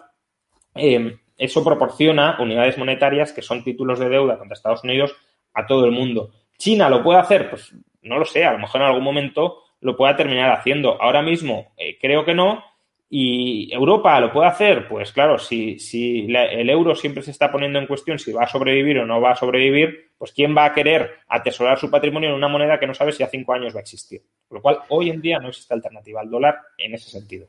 [0.74, 5.16] em, eso proporciona unidades monetarias que son títulos de deuda contra Estados Unidos
[5.54, 6.30] a todo el mundo.
[6.58, 7.48] ¿China lo puede hacer?
[7.48, 11.00] Pues no lo sé, a lo mejor en algún momento lo pueda terminar haciendo.
[11.00, 12.64] Ahora mismo eh, creo que no.
[13.08, 14.88] ¿Y Europa lo puede hacer?
[14.88, 18.48] Pues claro, si, si el euro siempre se está poniendo en cuestión si va a
[18.48, 22.34] sobrevivir o no va a sobrevivir, pues ¿quién va a querer atesorar su patrimonio en
[22.34, 24.22] una moneda que no sabe si a cinco años va a existir?
[24.48, 27.46] Con lo cual, hoy en día no existe alternativa al dólar en ese sentido.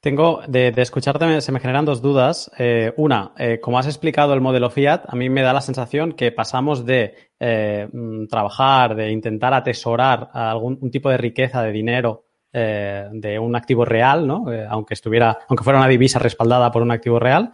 [0.00, 2.50] Tengo, de, escucharte se me generan dos dudas.
[2.58, 6.12] Eh, una, eh, como has explicado el modelo Fiat, a mí me da la sensación
[6.12, 11.72] que pasamos de eh, mm, trabajar, de intentar atesorar algún un tipo de riqueza, de
[11.72, 14.46] dinero, de un activo real, ¿no?
[14.68, 17.52] aunque estuviera, aunque fuera una divisa respaldada por un activo real,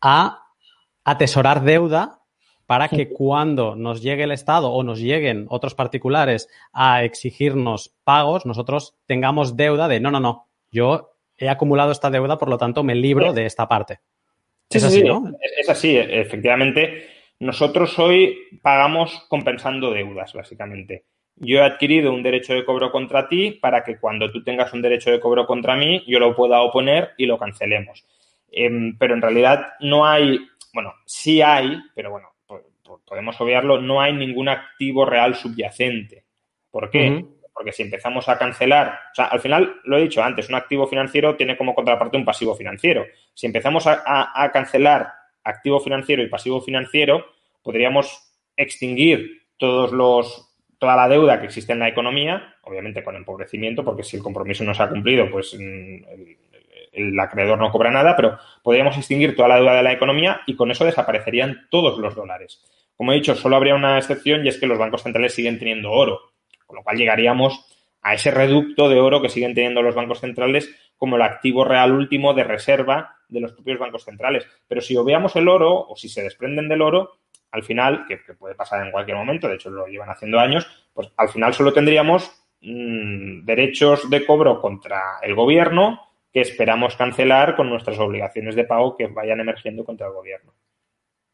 [0.00, 0.48] a
[1.04, 2.22] atesorar deuda
[2.66, 8.46] para que cuando nos llegue el Estado o nos lleguen otros particulares a exigirnos pagos,
[8.46, 12.82] nosotros tengamos deuda de no, no, no, yo he acumulado esta deuda, por lo tanto
[12.82, 14.00] me libro de esta parte.
[14.70, 15.32] es así, ¿no?
[15.58, 17.08] Es así, efectivamente.
[17.38, 21.04] Nosotros hoy pagamos compensando deudas, básicamente.
[21.36, 24.80] Yo he adquirido un derecho de cobro contra ti para que cuando tú tengas un
[24.80, 28.06] derecho de cobro contra mí, yo lo pueda oponer y lo cancelemos.
[28.50, 30.40] Em, pero en realidad no hay,
[30.72, 32.30] bueno, sí hay, pero bueno,
[33.04, 36.24] podemos obviarlo, no hay ningún activo real subyacente.
[36.70, 37.24] ¿Por qué?
[37.56, 40.86] Porque si empezamos a cancelar, o sea, al final, lo he dicho antes, un activo
[40.86, 43.06] financiero tiene como contraparte un pasivo financiero.
[43.32, 45.10] Si empezamos a, cancelar
[45.42, 47.24] activo financiero y pasivo financiero,
[47.62, 53.82] podríamos extinguir todos los, toda la deuda que existe en la economía, obviamente con empobrecimiento,
[53.82, 56.04] porque si el compromiso no se ha cumplido, pues mm,
[56.92, 60.56] el, acreedor no cobra nada, pero podríamos extinguir toda la deuda de la economía y
[60.56, 62.62] con eso desaparecerían todos los dólares.
[62.96, 65.90] Como he dicho, solo habría una excepción y es que los bancos centrales siguen teniendo
[65.90, 66.35] oro.
[66.66, 67.66] Con lo cual llegaríamos
[68.02, 71.92] a ese reducto de oro que siguen teniendo los bancos centrales como el activo real
[71.92, 74.46] último de reserva de los propios bancos centrales.
[74.68, 77.18] Pero si obviamos el oro o si se desprenden del oro,
[77.50, 81.10] al final, que, puede pasar en cualquier momento, de hecho lo llevan haciendo años, pues
[81.16, 86.00] al final solo tendríamos mm, derechos de cobro contra el gobierno
[86.32, 90.52] que esperamos cancelar con nuestras obligaciones de pago que vayan emergiendo contra el gobierno.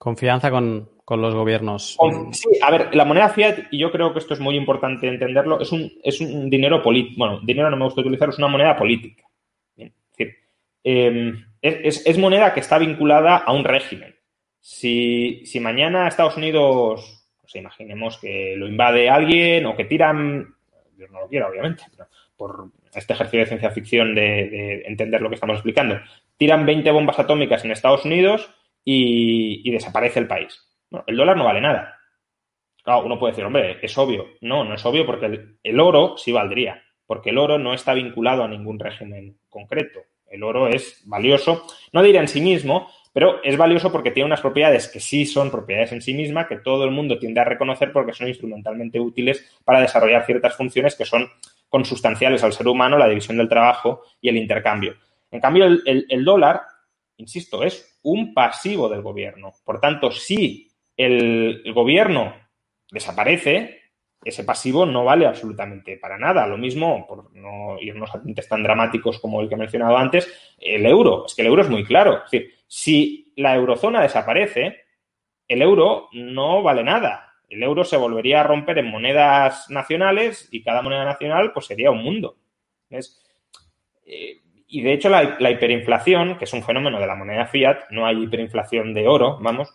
[0.03, 1.97] Confianza con, los gobiernos.
[2.33, 5.61] Sí, a ver, la moneda fiat, y yo creo que esto es muy importante entenderlo,
[5.61, 7.19] es un, es un dinero político.
[7.19, 9.23] Bueno, dinero no me gusta utilizar, es una moneda política.
[9.77, 9.93] Es
[10.83, 14.17] em, es, moneda que está vinculada a un régimen.
[14.59, 20.53] Si, si mañana Estados Unidos, pues imaginemos que lo invade alguien o que tiran,
[20.97, 25.29] Dios no lo quiera, obviamente, pero por este ejercicio de ciencia ficción de, entender lo
[25.29, 26.01] que estamos explicando,
[26.39, 28.53] tiran 20 bombas atómicas en Estados Unidos
[28.85, 30.61] y, desaparece el país.
[31.07, 31.99] el dólar no vale nada.
[32.83, 34.27] Claro, uno puede decir, hombre, es obvio.
[34.41, 38.43] No, no es obvio porque el, oro sí valdría, porque el oro no está vinculado
[38.43, 40.01] a ningún régimen concreto.
[40.27, 44.41] El oro es valioso, no diré en sí mismo, pero es valioso porque tiene unas
[44.41, 47.93] propiedades que sí son propiedades en sí misma, que todo el mundo tiende a reconocer
[47.93, 51.29] porque son instrumentalmente útiles para desarrollar ciertas funciones que son
[51.69, 54.97] consustanciales al ser humano, la división del trabajo y el intercambio.
[55.31, 56.61] En cambio, el, dólar,
[57.17, 59.53] insisto, es un pasivo del gobierno.
[59.65, 62.35] Por tanto, si el, gobierno
[62.91, 63.81] desaparece,
[64.25, 66.47] ese pasivo no vale absolutamente para nada.
[66.47, 70.55] Lo mismo, por no irnos a tintes tan dramáticos como el que he mencionado antes,
[70.59, 71.27] el euro.
[71.27, 72.25] Es que el euro es muy claro.
[72.25, 74.85] Es decir, si la eurozona desaparece,
[75.49, 80.63] el euro no vale nada el euro se volvería a romper en monedas nacionales y
[80.63, 82.39] cada moneda nacional pues sería un mundo.
[82.91, 84.41] Eh,
[84.73, 88.07] y de hecho la, la, hiperinflación, que es un fenómeno de la moneda fiat, no
[88.07, 89.69] hay hiperinflación de oro, vamos,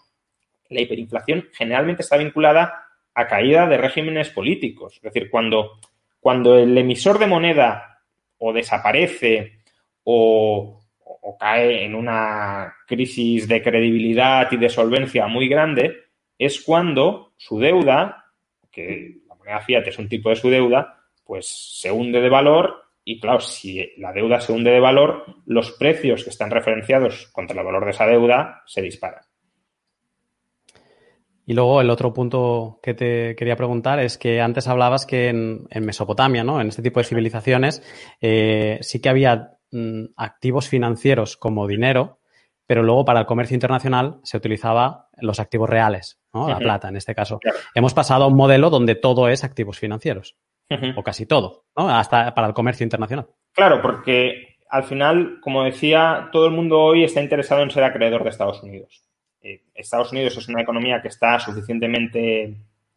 [0.70, 4.96] la hiperinflación generalmente está vinculada a caída de regímenes políticos.
[4.96, 5.80] Es decir, cuando,
[6.20, 8.02] cuando el emisor de moneda
[8.40, 9.60] o desaparece
[10.04, 15.96] o, o cae en una crisis de credibilidad y de solvencia muy grande,
[16.40, 18.26] es cuando su deuda,
[18.72, 21.48] que la moneda fiat es un tipo de su deuda, pues
[21.80, 26.26] se hunde de valor y claro, si la deuda se hunde de valor, los precios
[26.26, 29.22] que están referenciados contra el valor de esa deuda se disparan.
[31.46, 35.68] Y luego el otro punto que te quería preguntar es que antes hablabas que en,
[35.80, 36.60] Mesopotamia, ¿no?
[36.60, 37.82] En este tipo de civilizaciones,
[38.20, 42.20] eh, sí que había mm, activos financieros como dinero,
[42.66, 46.50] pero luego para el comercio internacional se utilizaba los activos reales, ¿no?
[46.50, 47.40] La plata en este caso.
[47.74, 50.36] Hemos pasado a un modelo donde todo es activos financieros,
[50.96, 51.90] o casi todo, ¿no?
[51.90, 53.28] Hasta para el comercio internacional.
[53.54, 58.24] Claro, porque al final, como decía, todo el mundo hoy está interesado en ser acreedor
[58.24, 59.04] de Estados Unidos.
[59.42, 62.56] Eh, Estados Unidos es una economía que está suficientemente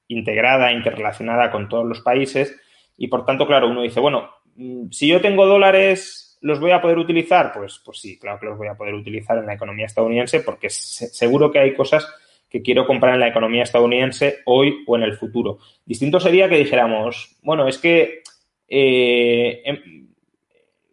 [0.08, 2.58] integrada, interrelacionada con todos los países
[2.96, 6.80] y por tanto, claro, uno dice, bueno, mm, si yo tengo dólares ¿Los voy a
[6.80, 7.52] poder utilizar?
[7.52, 10.70] Pues, pues sí, claro que los voy a poder utilizar en la economía estadounidense porque
[10.70, 12.08] seguro que hay cosas
[12.50, 15.58] que quiero comprar en la economía estadounidense hoy o en el futuro.
[15.86, 18.22] Distinto sería que dijéramos, bueno, es que
[18.68, 20.08] eh, em,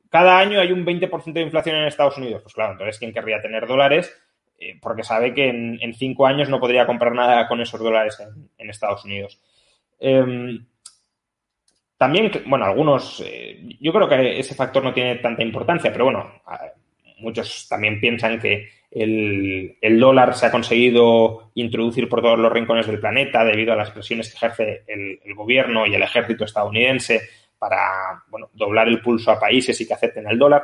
[0.10, 2.44] cada año hay un 20% de inflación en Estados Unidos.
[2.44, 4.16] Pues claro, entonces, ¿quién querría tener dólares?
[4.60, 8.18] Eh, porque sabe que en, cinco años no podría comprar nada con esos dólares
[8.58, 9.42] en, Estados Unidos.
[10.00, 10.66] Em,
[11.98, 16.42] también, bueno, algunos, eh, yo creo que ese factor no tiene tanta importancia, pero bueno,
[17.18, 23.00] muchos también piensan que el, dólar se ha conseguido introducir por todos los rincones del
[23.00, 27.22] planeta debido a las presiones que ejerce el, gobierno y el ejército estadounidense
[27.58, 30.64] para, bueno, doblar el pulso a países y que acepten el dólar.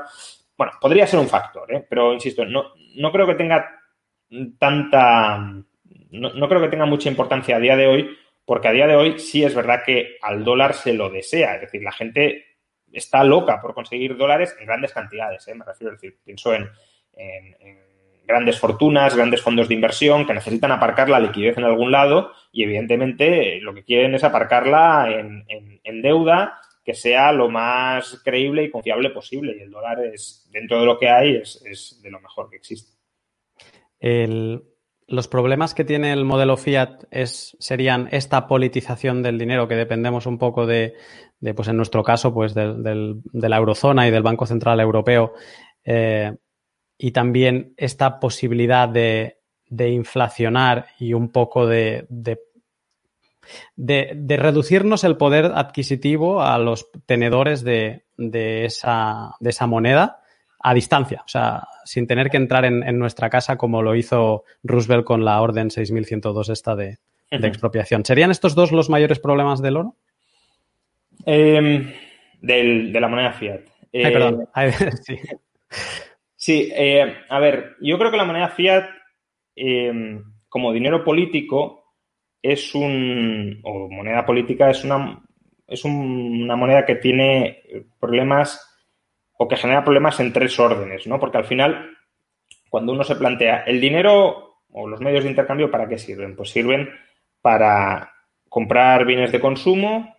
[0.57, 1.85] Bueno, podría ser un factor, ¿eh?
[1.89, 3.69] pero insisto, no, no creo que tenga
[4.57, 5.37] tanta,
[6.11, 9.19] no creo que tenga mucha importancia a día de hoy porque a día de hoy
[9.19, 12.45] sí es verdad que al dólar se lo desea, es decir, la gente
[12.91, 15.55] está loca por conseguir dólares en grandes cantidades, ¿eh?
[15.55, 16.69] me refiero, a decir, pienso en,
[18.25, 22.63] grandes fortunas, grandes fondos de inversión que necesitan aparcar la liquidez en algún lado y
[22.63, 29.09] evidentemente lo que quieren es aparcarla en, deuda que sea lo más creíble y confiable
[29.09, 32.57] posible y el dólar es, dentro de lo que hay, es, de lo mejor que
[32.57, 32.91] existe.
[33.99, 34.63] El,
[35.07, 40.25] los problemas que tiene el modelo Fiat es, serían esta politización del dinero que dependemos
[40.25, 40.95] un poco de,
[41.55, 45.33] pues en nuestro caso, pues de la eurozona y del Banco Central Europeo
[45.85, 46.33] eh,
[47.03, 49.35] y también esta posibilidad de,
[49.69, 52.05] inflacionar y un poco de,
[53.75, 60.21] de, reducirnos el poder adquisitivo a los tenedores de, esa, de esa moneda
[60.61, 65.03] a distancia, o sea, sin tener que entrar en, nuestra casa como lo hizo Roosevelt
[65.03, 66.99] con la Orden 6102 esta de,
[67.31, 68.05] expropiación.
[68.05, 69.97] ¿Serían estos dos los mayores problemas del oro?
[71.25, 71.91] Em,
[72.39, 73.59] de la moneda fiat.
[73.91, 74.47] Ay, perdón.
[74.55, 74.71] Eh,
[75.03, 75.19] sí.
[76.45, 78.89] Sí, eh, a ver, yo creo que la moneda fiat,
[79.55, 81.95] em, como dinero político,
[82.41, 83.61] es un.
[83.63, 85.23] o moneda política, es una,
[85.65, 87.63] es una moneda que tiene
[87.97, 88.59] problemas
[89.37, 91.17] o que genera problemas en tres órdenes, ¿no?
[91.17, 91.95] Porque al final,
[92.69, 96.35] cuando uno se plantea el dinero o los medios de intercambio, ¿para qué sirven?
[96.35, 96.89] Pues sirven
[97.41, 98.11] para
[98.49, 100.13] comprar bienes de consumo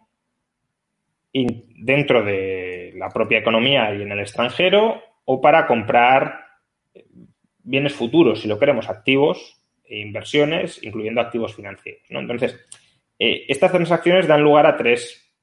[1.34, 6.44] dentro de la propia economía y en el extranjero o para comprar
[7.64, 12.02] bienes futuros, si lo queremos, activos e inversiones, incluyendo activos financieros.
[12.08, 12.58] Entonces,
[13.18, 15.34] eh, estas transacciones dan lugar a tres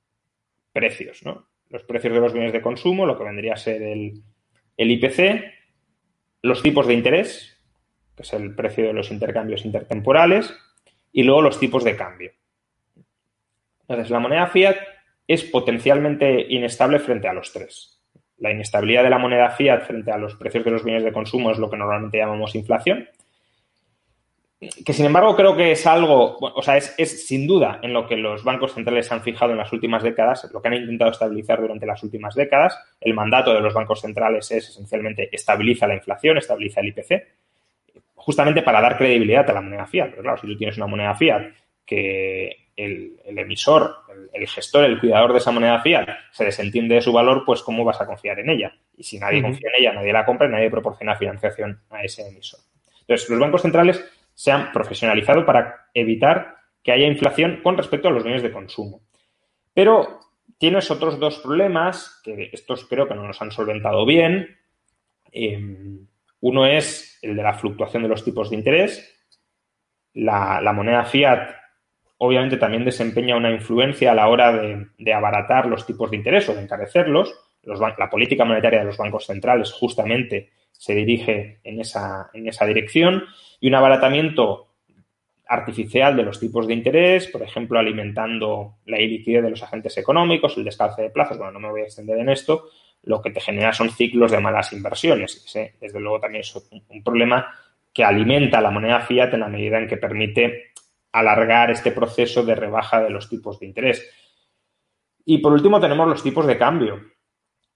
[0.71, 1.21] precios.
[1.69, 4.21] Los precios de los bienes de consumo, lo que vendría a ser el,
[4.77, 5.43] el IPC,
[6.43, 7.57] los tipos de interés,
[8.15, 10.53] que es el precio de los intercambios intertemporales,
[11.11, 12.32] y luego los tipos de cambio.
[13.82, 14.77] Entonces, la moneda fiat
[15.27, 17.91] es potencialmente inestable frente a los tres.
[18.42, 21.52] La inestabilidad de la moneda fiat frente a los precios de los bienes de consumo
[21.52, 23.08] es lo que normalmente llamamos inflación.
[24.60, 28.08] Que sin embargo creo que es algo, o sea, es, es, sin duda en lo
[28.08, 31.62] que los bancos centrales han fijado en las últimas décadas, lo que han intentado estabilizar
[31.62, 32.78] durante las últimas décadas.
[33.00, 37.28] El mandato de los bancos centrales es esencialmente estabiliza la inflación, estabiliza el IPC,
[38.16, 40.10] justamente para dar credibilidad a la moneda fiat.
[40.10, 41.54] Pero claro, si tú tienes una moneda fiat
[41.86, 43.97] que el, emisor,
[44.34, 47.84] el, gestor, el cuidador de esa moneda fiat se desentiende de su valor, pues ¿cómo
[47.84, 48.75] vas a confiar en ella?
[48.97, 52.27] Y si nadie confía en ella, nadie la compra y nadie proporciona financiación a ese
[52.27, 52.59] emisor.
[53.01, 54.03] Entonces, los bancos centrales
[54.34, 59.01] se han profesionalizado para evitar que haya inflación con respecto a los bienes de consumo.
[59.73, 60.19] Pero
[60.57, 64.57] tienes otros dos problemas, que estos creo que no nos han solventado bien.
[65.32, 66.07] Em,
[66.39, 69.17] uno es el de la fluctuación de los tipos de interés.
[70.13, 71.61] la moneda fiat
[72.24, 76.53] obviamente también desempeña una influencia a la hora de, abaratar los tipos de interés o
[76.53, 77.34] de encarecerlos.
[77.63, 83.24] la política monetaria de los bancos centrales justamente se dirige en esa, en esa dirección
[83.59, 84.67] y un abaratamiento
[85.47, 90.55] artificial de los tipos de interés, por ejemplo, alimentando la iliquidez de los agentes económicos,
[90.57, 92.65] el descalce de plazos, bueno, no me voy a extender en esto,
[93.01, 95.43] lo que te genera son ciclos de malas inversiones.
[95.82, 97.51] Desde luego también es un problema
[97.91, 100.72] que alimenta la moneda fiat en la medida en que permite
[101.12, 104.09] alargar este proceso de rebaja de los tipos de interés.
[105.26, 107.01] Y por último tenemos los tipos de cambio.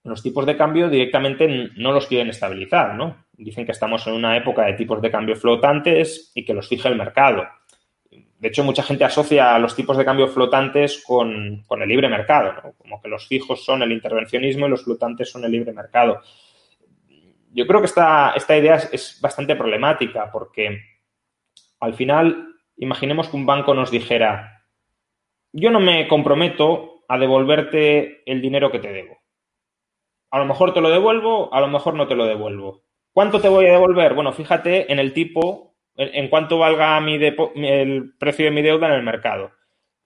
[0.04, 3.26] Los tipos de cambio directamente no los quieren estabilizar, ¿no?
[3.32, 6.88] Dicen que estamos en una época de tipos de cambio flotantes y que los fije
[6.88, 7.46] el mercado.
[8.10, 12.72] De hecho, mucha gente asocia los tipos de cambio flotantes con, el libre mercado, ¿no?
[12.74, 16.20] como que los fijos son el intervencionismo y los flotantes son el libre mercado.
[17.52, 20.78] Yo creo que esta, esta idea es bastante problemática porque
[21.80, 24.64] al final imaginemos que un banco nos dijera,
[25.52, 29.18] yo no me comprometo a devolverte el dinero que te debo.
[30.30, 32.82] A lo mejor te lo devuelvo, a lo mejor no te lo devuelvo.
[33.12, 34.14] ¿Cuánto te voy a devolver?
[34.14, 38.94] Bueno, fíjate en el tipo, en, cuánto valga mi el precio de mi deuda en
[38.94, 39.52] el mercado.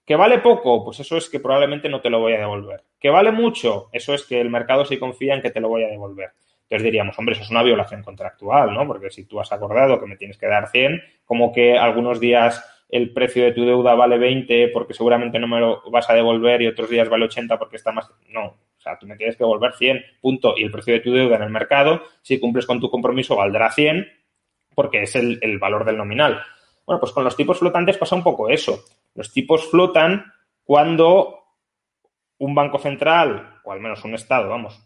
[0.07, 0.85] ¿Que vale poco?
[0.85, 2.85] Pues eso es que probablemente no te lo voy a devolver.
[2.99, 3.89] ¿Que vale mucho?
[3.93, 6.31] Eso es que el mercado sí confía en que te lo voy a devolver.
[6.71, 8.87] Entonces diríamos, hombre, eso es una violación contractual, ¿no?
[8.87, 12.65] Porque si tú has acordado que me tienes que dar 100, como que algunos días
[12.89, 16.63] el precio de tu deuda vale 20 porque seguramente no me lo vas a devolver
[16.63, 18.09] y otros días vale 80 porque está más...
[18.29, 20.55] No, o sea, tú me tienes que devolver 100, punto.
[20.57, 23.73] Y el precio de tu deuda en el mercado, si cumples con tu compromiso, valdrá
[23.73, 24.07] 100
[24.73, 26.41] porque es el, el valor del nominal.
[26.87, 28.85] Bueno, pues con los tipos flotantes pasa un poco eso.
[29.17, 31.37] Los tipos flotan cuando
[32.39, 34.81] un banco central, o al menos un Estado, vamos,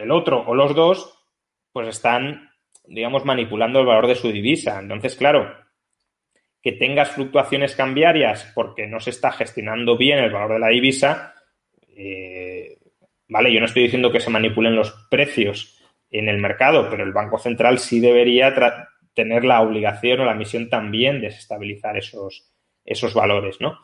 [0.00, 1.18] el otro o los dos,
[1.72, 2.50] pues están,
[2.84, 4.78] digamos, manipulando el valor de su divisa.
[4.80, 5.54] Entonces, claro,
[6.62, 11.34] que tengas fluctuaciones cambiarias porque no se está gestionando bien el valor de la divisa,
[11.96, 12.78] eh,
[13.28, 15.78] vale, yo no estoy diciendo que se manipulen los precios
[16.10, 18.54] en el mercado, pero el Banco Central sí debería
[19.14, 22.50] tener la obligación o la misión también de desestabilizar esos,
[22.84, 23.78] esos valores, ¿no?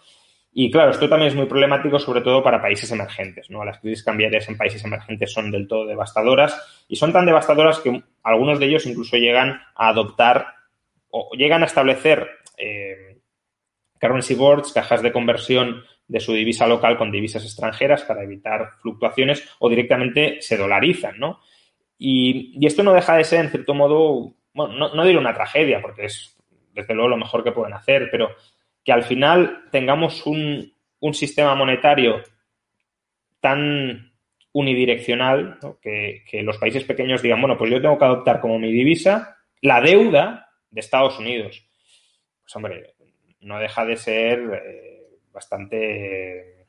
[0.58, 3.50] Y claro, esto también es muy problemático, sobre todo para países emergentes.
[3.50, 3.62] ¿no?
[3.62, 8.02] Las crisis cambiarias en países emergentes son del todo devastadoras y son tan devastadoras que
[8.22, 10.46] algunos de ellos incluso llegan a adoptar
[11.10, 12.26] o llegan a establecer
[12.56, 13.18] eh,
[14.00, 19.46] currency boards, cajas de conversión de su divisa local con divisas extranjeras para evitar fluctuaciones
[19.58, 21.40] o directamente se dolarizan, ¿no?
[21.98, 25.82] Y, esto no deja de ser, en cierto modo, bueno, no, no diré una tragedia,
[25.82, 26.34] porque es
[26.72, 28.30] desde luego lo mejor que pueden hacer, pero
[28.86, 30.72] que al final tengamos un,
[31.12, 32.22] sistema monetario
[33.40, 34.12] tan
[34.52, 39.36] unidireccional que, los países pequeños digan, bueno, pues yo tengo que adoptar como mi divisa
[39.60, 41.64] la deuda de Estados Unidos.
[42.42, 42.94] Pues hombre,
[43.40, 46.66] no deja de ser eh, bastante,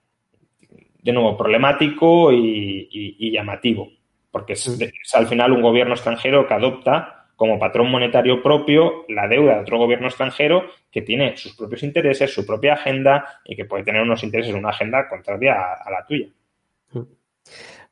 [1.02, 3.92] de nuevo, problemático y, llamativo.
[4.32, 9.56] porque es, al final un gobierno extranjero que adopta como patrón monetario propio la deuda
[9.56, 13.84] de otro gobierno extranjero que tiene sus propios intereses, su propia agenda y que puede
[13.84, 16.28] tener unos intereses, una agenda contraria a, la tuya.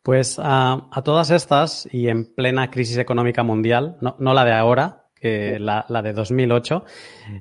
[0.01, 5.59] Pues a, todas estas y en plena crisis económica mundial, no, la de ahora, que
[5.59, 6.83] la, de 2008,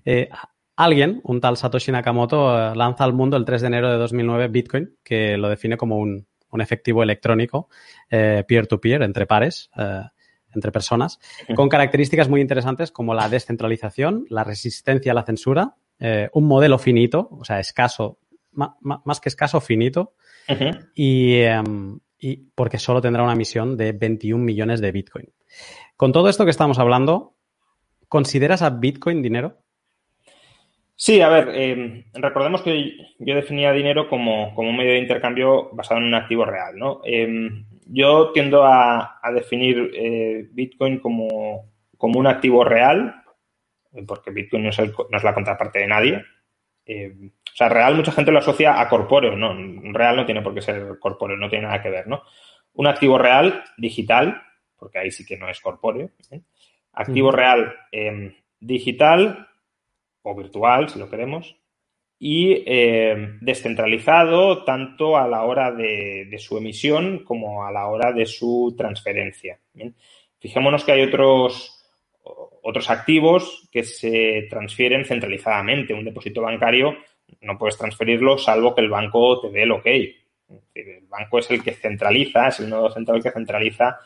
[0.04, 0.28] eh,
[0.76, 4.48] alguien, un tal Satoshi Nakamoto, eh, lanza al mundo el 3 de enero de 2009
[4.48, 6.26] Bitcoin, que lo define como un,
[6.56, 7.68] efectivo electrónico
[8.08, 9.70] eh, peer-to-peer, entre pares
[10.54, 11.20] entre personas,
[11.54, 16.78] con características muy interesantes como la descentralización, la resistencia a la censura, eh, un modelo
[16.78, 18.18] finito, o sea, escaso,
[18.52, 20.14] más que escaso, finito,
[20.46, 25.26] em, y, porque solo tendrá una emisión de 21 millones de Bitcoin.
[25.96, 27.34] Con todo esto que estamos hablando,
[28.08, 29.58] ¿consideras a Bitcoin dinero?
[30.96, 35.70] Sí, a ver, em, recordemos que yo definía dinero como, como, un medio de intercambio
[35.72, 37.00] basado en un activo real, ¿no?
[37.86, 43.22] Yo tiendo a, definir eh, Bitcoin como, un activo real,
[44.06, 46.24] porque Bitcoin no es, la contraparte de nadie.
[46.86, 49.54] Eh, o sea, real mucha gente lo asocia a corpóreo, no,
[49.92, 52.22] real no tiene por qué ser corpóreo, no tiene nada que ver, ¿no?
[52.74, 54.42] Un activo real digital,
[54.76, 56.10] porque ahí sí que no es corpóreo.
[56.30, 56.40] ¿eh?
[56.92, 57.74] Activo real
[58.60, 59.48] digital
[60.22, 61.56] o virtual, si lo queremos,
[62.18, 68.26] y eh, descentralizado tanto a la hora de, su emisión como a la hora de
[68.26, 69.58] su transferencia.
[70.38, 71.84] Fijémonos que hay otros,
[72.62, 75.94] otros activos que se transfieren centralizadamente.
[75.94, 76.96] Un depósito bancario
[77.40, 79.86] no puedes transferirlo salvo que el banco te dé el ok.
[80.74, 83.98] El banco es el que centraliza, es el nodo central que centraliza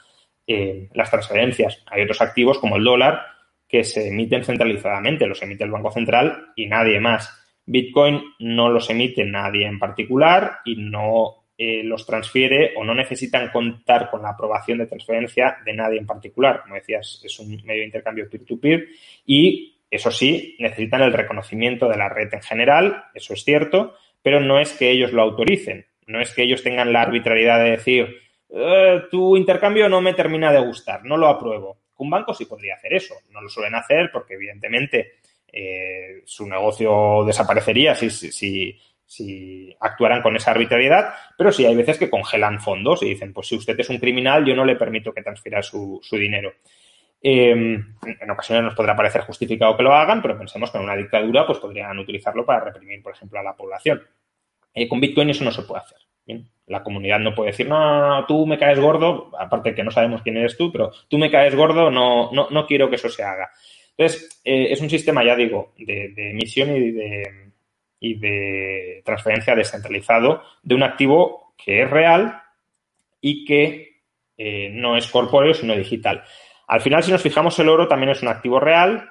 [0.47, 1.83] eh, las transferencias.
[1.87, 3.21] Hay otros activos como el dólar
[3.69, 7.38] que se emiten centralizadamente, los emite el Banco Central y nadie más.
[7.69, 13.51] Bitcoin no los emite nadie en particular y no eh, los transfiere o no necesitan
[13.51, 16.63] contar con la aprobación de transferencia de nadie en particular.
[16.63, 18.89] Como decías, es un medio de intercambio peer-to-peer
[19.27, 24.41] y, eso sí, necesitan el reconocimiento de la red en general, eso es cierto, pero
[24.41, 28.17] no es que ellos lo autoricen, no es que ellos tengan la arbitrariedad de decir,
[28.51, 31.81] eh, tu intercambio no me termina de gustar, no lo apruebo.
[31.99, 35.19] Un banco sí podría hacer eso, no lo suelen hacer porque evidentemente
[35.53, 42.11] eh, su negocio desaparecería si, si, actuaran con esa arbitrariedad, pero sí hay veces que
[42.11, 45.23] congelan fondos y dicen, pues si usted es un criminal, yo no le permito que
[45.23, 46.53] transfiera su, dinero.
[47.21, 50.95] Em, en ocasiones nos podrá parecer justificado que lo hagan, pero pensemos que en una
[50.95, 54.03] dictadura pues podrían utilizarlo para reprimir, por ejemplo, a la población.
[54.75, 55.99] Eh, con Bitcoin eso no se puede hacer.
[56.67, 60.37] La comunidad no puede decir, no, tú me caes gordo, aparte que no sabemos quién
[60.37, 63.51] eres tú, pero tú me caes gordo, no, no, no quiero que eso se haga.
[63.99, 67.51] Entonces, eh, es un sistema, ya digo, de, emisión y de,
[67.99, 72.41] y de transferencia descentralizado de un activo que es real
[73.21, 74.03] y que
[74.37, 76.23] eh, no es corpóreo, sino digital.
[76.69, 79.11] Al final, si nos fijamos, el oro también es un activo real,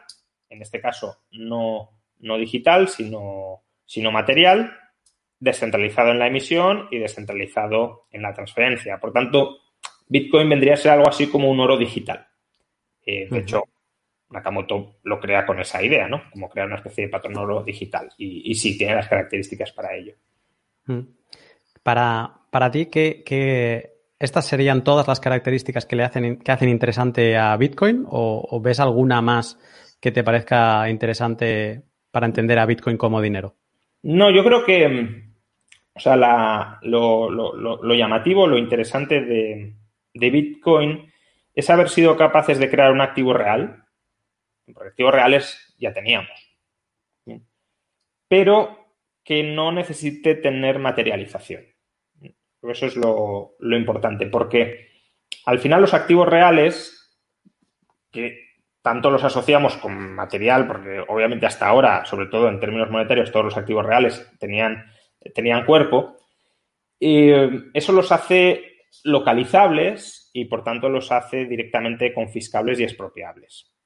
[0.50, 4.74] en este caso no, no digital, sino, sino material,
[5.38, 9.00] descentralizado en la emisión y descentralizado en la transferencia.
[9.00, 9.58] Por tanto,
[10.08, 12.26] Bitcoin vendría a ser algo así como un oro digital.
[13.06, 13.64] Eh, de hecho,
[14.30, 16.24] Nakamoto lo crea con esa idea, ¿no?
[16.32, 18.10] Como crear una especie de patrón oro digital.
[18.18, 20.14] Y, sí, tiene las características para ello.
[20.86, 21.02] Mm.
[21.84, 27.38] Para, para ti, ¿qué, estas serían todas las características que le hacen, que hacen interesante
[27.38, 28.06] a Bitcoin?
[28.10, 29.58] ¿O, ves alguna más
[30.02, 33.56] que te parezca interesante para entender a Bitcoin como dinero?
[34.04, 35.28] No, yo creo que
[35.98, 36.16] o sea,
[36.84, 39.74] lo, llamativo, lo interesante de,
[40.14, 41.12] de Bitcoin
[41.56, 43.87] es haber sido capaces de crear un activo real
[44.76, 46.56] activos reales ya teníamos.
[48.28, 48.88] Pero
[49.24, 51.66] que no necesite tener materialización.
[52.62, 54.90] Eso es lo, importante, porque
[55.46, 57.20] al final los activos reales,
[58.12, 58.40] que
[58.82, 63.46] tanto los asociamos con material, porque obviamente hasta ahora, sobre todo en términos monetarios, todos
[63.46, 64.86] los activos reales tenían,
[65.36, 66.18] tenían cuerpo,
[67.00, 73.77] eso los hace localizables y por tanto los hace directamente confiscables y expropiables.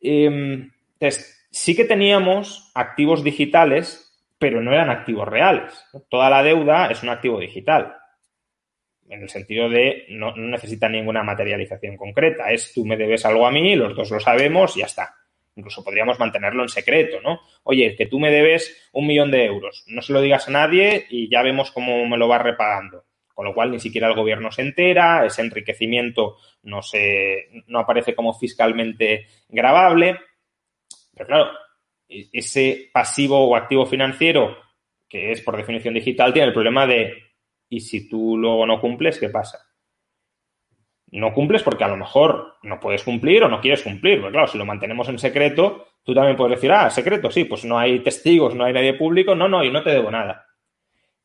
[0.00, 4.06] Em, entonces, sí que teníamos activos digitales,
[4.38, 5.84] pero no eran activos reales.
[6.08, 7.94] Toda la deuda es un activo digital,
[9.08, 12.50] en el sentido de no, necesita ninguna materialización concreta.
[12.50, 15.14] Es tú me debes algo a mí, los dos lo sabemos y ya está.
[15.56, 17.40] Incluso podríamos mantenerlo en secreto, ¿no?
[17.64, 21.06] Oye, que tú me debes un millón de euros, no se lo digas a nadie
[21.10, 23.04] y ya vemos cómo me lo vas repagando
[23.40, 28.14] con lo cual ni siquiera el gobierno se entera, ese enriquecimiento no, se, no aparece
[28.14, 30.18] como fiscalmente grabable.
[31.14, 31.50] Pero claro,
[32.06, 34.58] e-, ese pasivo o activo financiero,
[35.08, 37.14] que es por definición digital, tiene el problema de,
[37.70, 39.58] ¿y si tú luego no cumples, qué pasa?
[41.12, 44.20] no cumples porque a lo mejor no puedes cumplir o no quieres cumplir.
[44.20, 47.64] Porque claro, si lo mantenemos en secreto, tú también puedes decir, ah, secreto, sí, pues
[47.64, 50.46] no hay testigos, no hay nadie público, no, no, y no te debo nada.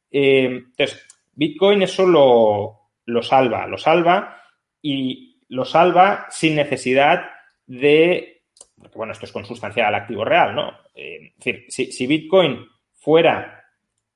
[0.10, 1.06] Eh, entonces,
[1.36, 4.42] Bitcoin eso lo, salva, lo salva
[4.82, 7.26] y lo salva sin necesidad
[7.68, 8.44] de,
[8.78, 10.70] porque bueno, esto es consustancial al activo real, ¿no?
[10.94, 13.64] Eh, es decir, si, si Bitcoin fuera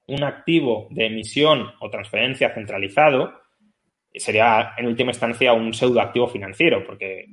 [0.08, 3.40] un activo de emisión o transferencia centralizado,
[4.14, 7.28] sería en última instancia un pseudoactivo financiero, porque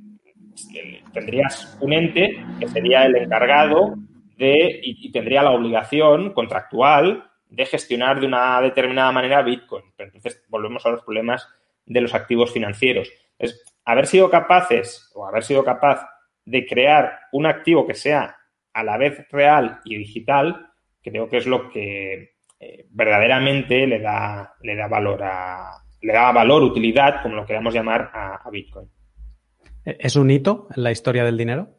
[1.13, 3.95] tendrías un ente que sería el encargado
[4.37, 9.85] de y, tendría la obligación contractual de gestionar de una determinada manera Bitcoin.
[9.95, 11.47] Pero entonces volvemos a los problemas
[11.85, 13.11] de los activos financieros.
[13.39, 16.07] Es haber sido capaces o haber sido capaz
[16.45, 18.37] de crear un activo que sea
[18.73, 20.67] a la vez real y digital,
[21.01, 25.71] creo que es lo que eh, verdaderamente le da, le da valor a,
[26.01, 28.89] le da valor, utilidad, como lo queramos llamar, a, Bitcoin.
[29.83, 31.69] ¿Es un hito en la historia del dinero?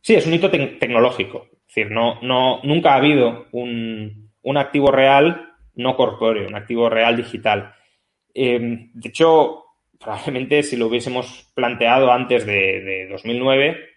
[0.00, 1.48] Sí, es un hito tecnológico.
[1.52, 4.23] Es decir, no, no, nunca ha habido un,
[4.56, 7.74] activo real no corpóreo, un activo real digital.
[8.32, 9.64] Eh, de hecho,
[9.98, 13.88] probablemente si lo hubiésemos planteado antes de, de 2009,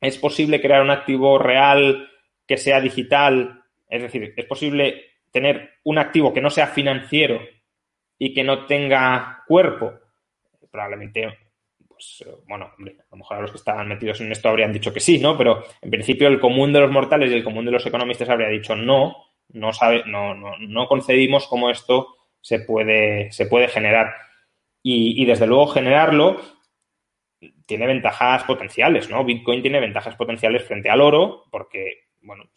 [0.00, 2.08] es posible crear un activo real
[2.46, 7.40] que sea digital, es decir, es posible tener un activo que no sea financiero
[8.18, 9.92] y que no tenga cuerpo,
[10.70, 11.38] probablemente,
[11.88, 14.92] pues, bueno, hombre, a lo mejor a los que estaban metidos en esto habrían dicho
[14.92, 15.36] que sí, ¿no?
[15.38, 18.48] Pero en principio el común de los mortales y el común de los economistas habría
[18.48, 24.14] dicho no, no sabe, no, no, no concedimos cómo esto se puede, se puede generar.
[24.84, 26.40] Y, desde luego generarlo
[27.66, 29.24] tiene ventajas potenciales, ¿no?
[29.24, 32.50] Bitcoin tiene ventajas potenciales frente al oro porque, bueno,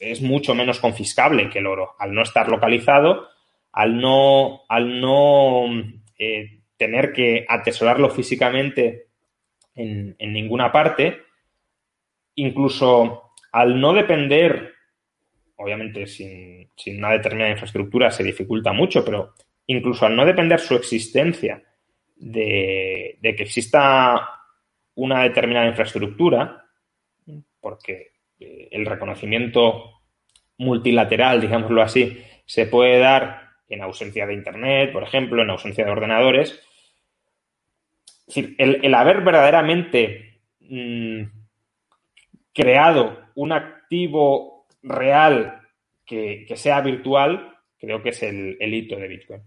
[0.00, 3.28] es mucho menos confiscable que el oro al no estar localizado
[3.76, 5.66] al no, al no
[6.18, 9.08] eh, tener que atesorarlo físicamente
[9.74, 11.18] en, ninguna parte,
[12.36, 14.75] incluso al no depender,
[15.56, 19.34] obviamente sin, una determinada infraestructura se dificulta mucho, pero
[19.66, 21.62] incluso al no depender su existencia
[22.16, 24.36] de, de que exista
[24.94, 26.64] una determinada infraestructura,
[27.60, 30.02] porque eh, el reconocimiento
[30.58, 35.90] multilateral, digámoslo así, se puede dar en ausencia de Internet, por ejemplo, en ausencia de
[35.90, 36.60] ordenadores.
[38.28, 41.22] Es decir, el, haber verdaderamente mm,
[42.52, 44.55] creado un activo
[44.86, 45.60] real
[46.04, 49.42] que, sea virtual, creo que es el, hito de Bitcoin.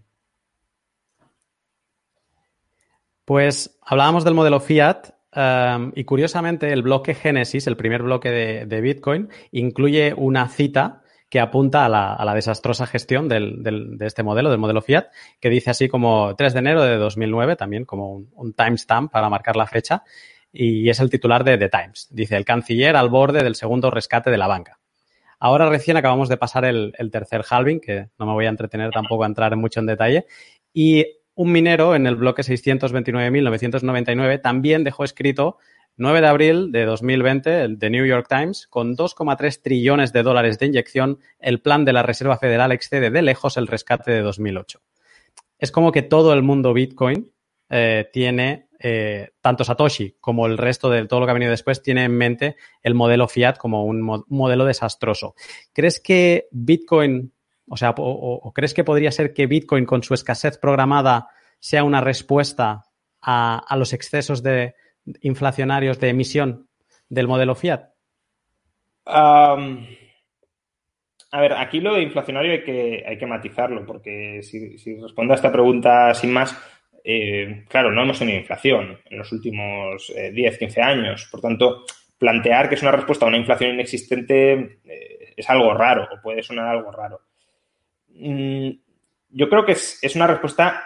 [3.24, 8.80] Pues hablábamos del modelo fiat um, y curiosamente el bloque Génesis, el primer bloque de,
[8.80, 14.82] Bitcoin, incluye una cita que apunta a la, desastrosa gestión de este modelo, del modelo
[14.82, 15.06] Fiat,
[15.38, 19.54] que dice así como 3 de enero de 2009, también como un, timestamp para marcar
[19.54, 20.02] la fecha,
[20.52, 22.08] y es el titular de The Times.
[22.10, 24.79] Dice, el canciller al borde del segundo rescate de la banca.
[25.40, 28.92] Ahora recién acabamos de pasar el, el tercer halving, que no me voy a entretener
[28.92, 30.26] tampoco a entrar en mucho en detalle,
[30.72, 35.56] y un minero en el bloque 629.999 también dejó escrito
[35.96, 40.58] 9 de abril de 2020, el The New York Times, con 2,3 trillones de dólares
[40.58, 44.80] de inyección, el plan de la Reserva Federal excede de lejos el rescate de 2008.
[45.58, 47.30] Es como que todo el mundo Bitcoin
[47.68, 51.82] eh, tiene, eh, tanto Satoshi como el resto de todo lo que ha venido después,
[51.82, 55.34] tiene en mente el modelo fiat como un modelo desastroso.
[55.72, 57.32] ¿Crees que Bitcoin,
[57.68, 61.28] o sea, o, crees que podría ser que Bitcoin con su escasez programada
[61.58, 62.86] sea una respuesta
[63.22, 64.74] a los excesos de,
[65.20, 66.68] inflacionarios de emisión
[67.08, 67.90] del modelo Fiat?
[71.32, 75.36] a ver, aquí lo de inflacionario hay que, hay que matizarlo, porque si, respondo a
[75.36, 76.56] esta pregunta sin más,
[77.04, 81.28] eh, claro, no hemos tenido inflación en los últimos 10, eh, 15 años.
[81.30, 81.84] Por tanto,
[82.18, 86.42] plantear que es una respuesta a una inflación inexistente eh, es algo raro, o puede
[86.42, 87.22] sonar algo raro.
[88.08, 88.70] Mm,
[89.30, 90.84] yo creo que es, es, una respuesta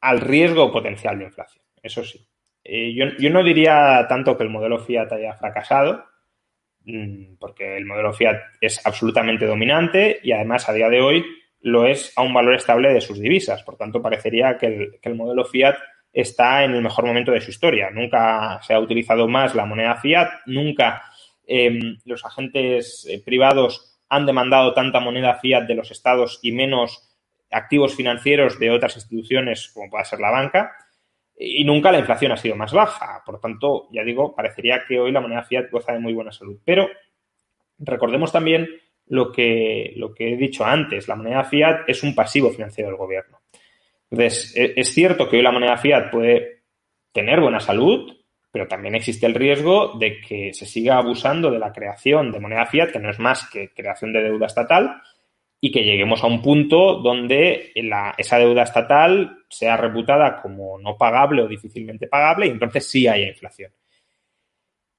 [0.00, 2.26] al riesgo potencial de inflación, eso sí.
[2.68, 6.04] Eh, yo, no diría tanto que el modelo Fiat haya fracasado,
[6.84, 11.24] mm, porque el modelo Fiat es absolutamente dominante y además a día de hoy
[11.60, 13.62] lo es a un valor estable de sus divisas.
[13.62, 15.76] Por tanto, parecería que el, modelo Fiat
[16.12, 17.90] está en el mejor momento de su historia.
[17.90, 21.02] Nunca se ha utilizado más la moneda Fiat, nunca
[21.46, 27.02] em, los agentes eh, privados han demandado tanta moneda Fiat de los estados y menos
[27.50, 30.72] activos financieros de otras instituciones como pueda ser la banca
[31.38, 33.22] y nunca la inflación ha sido más baja.
[33.24, 36.58] Por tanto, ya digo, parecería que hoy la moneda fiat goza de muy buena salud.
[36.64, 36.88] Pero
[37.78, 38.68] recordemos también
[39.08, 42.98] lo que, lo que he dicho antes, la moneda fiat es un pasivo financiero del
[42.98, 43.40] gobierno.
[44.10, 46.62] Entonces, e, es cierto que hoy la moneda fiat puede
[47.12, 48.12] tener buena salud,
[48.50, 52.66] pero también existe el riesgo de que se siga abusando de la creación de moneda
[52.66, 55.02] fiat, que no es más que creación de deuda estatal,
[55.60, 57.72] y que lleguemos a un punto donde
[58.18, 63.28] esa deuda estatal sea reputada como no pagable o difícilmente pagable y entonces sí haya
[63.28, 63.72] inflación.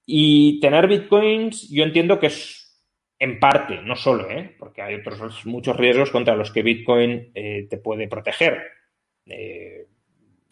[0.06, 2.57] Y tener bitcoins yo entiendo que es
[3.20, 4.56] en parte, no solo, ¿eh?
[4.60, 8.62] porque hay otros muchos riesgos contra los que Bitcoin eh, te puede proteger.
[9.26, 9.86] Eh,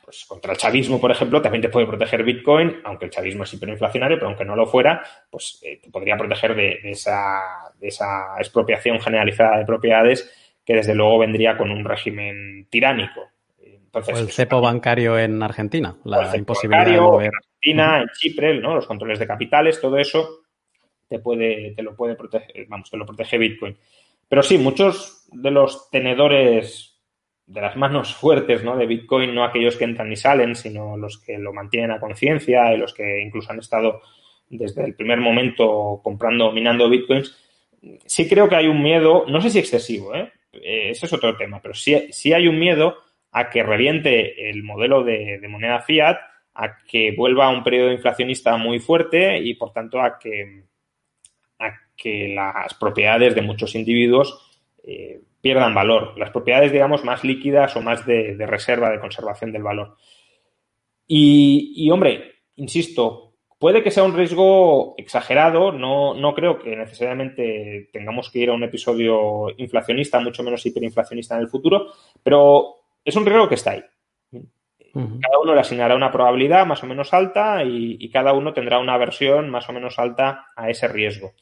[0.03, 3.53] pues contra el chavismo, por ejemplo, también te puede proteger Bitcoin, aunque el chavismo es
[3.53, 8.99] hiperinflacionario, pero aunque no lo fuera, pues te podría proteger de, esa, de, esa, expropiación
[8.99, 10.31] generalizada de propiedades
[10.63, 13.29] que desde luego vendría con un régimen tiránico.
[13.63, 17.31] Entonces, o el cepo bancario en Argentina, la imposibilidad de mover.
[17.31, 18.75] En Argentina, en Chipre, ¿no?
[18.75, 20.44] los controles de capitales, todo eso
[21.07, 23.77] te puede, te lo puede proteger, vamos, te lo protege Bitcoin.
[24.27, 26.95] Pero sí, muchos de los tenedores
[27.47, 28.75] de las manos fuertes ¿no?
[28.75, 32.73] de Bitcoin, no aquellos que entran y salen, sino los que lo mantienen a conciencia
[32.73, 34.01] y los que incluso han estado
[34.49, 37.37] desde el primer momento comprando, minando Bitcoins,
[38.05, 40.31] sí creo que hay un miedo, no sé si excesivo, ¿eh?
[40.53, 42.97] eh ese es otro tema, pero sí, sí hay un miedo
[43.31, 46.17] a que reviente el modelo de, moneda fiat,
[46.53, 50.63] a que vuelva a un periodo inflacionista muy fuerte y, por tanto, a que
[51.95, 54.51] que las propiedades de muchos individuos
[54.83, 56.17] eh, pierdan valor.
[56.17, 59.95] Las propiedades, digamos, más líquidas o más de, reserva, de conservación del valor.
[61.07, 68.31] Y, hombre, insisto, puede que sea un riesgo exagerado, no, no creo que necesariamente tengamos
[68.31, 71.93] que ir a un episodio inflacionista, mucho menos hiperinflacionista en el futuro,
[72.23, 73.83] pero es un riesgo que está ahí.
[74.95, 78.97] Cada uno le asignará una probabilidad más o menos alta y, cada uno tendrá una
[78.97, 81.33] versión más o menos alta a ese riesgo.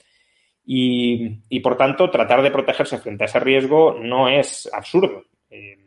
[0.65, 5.25] Y, por tanto, tratar de protegerse frente a ese riesgo no es absurdo.
[5.49, 5.77] Eh,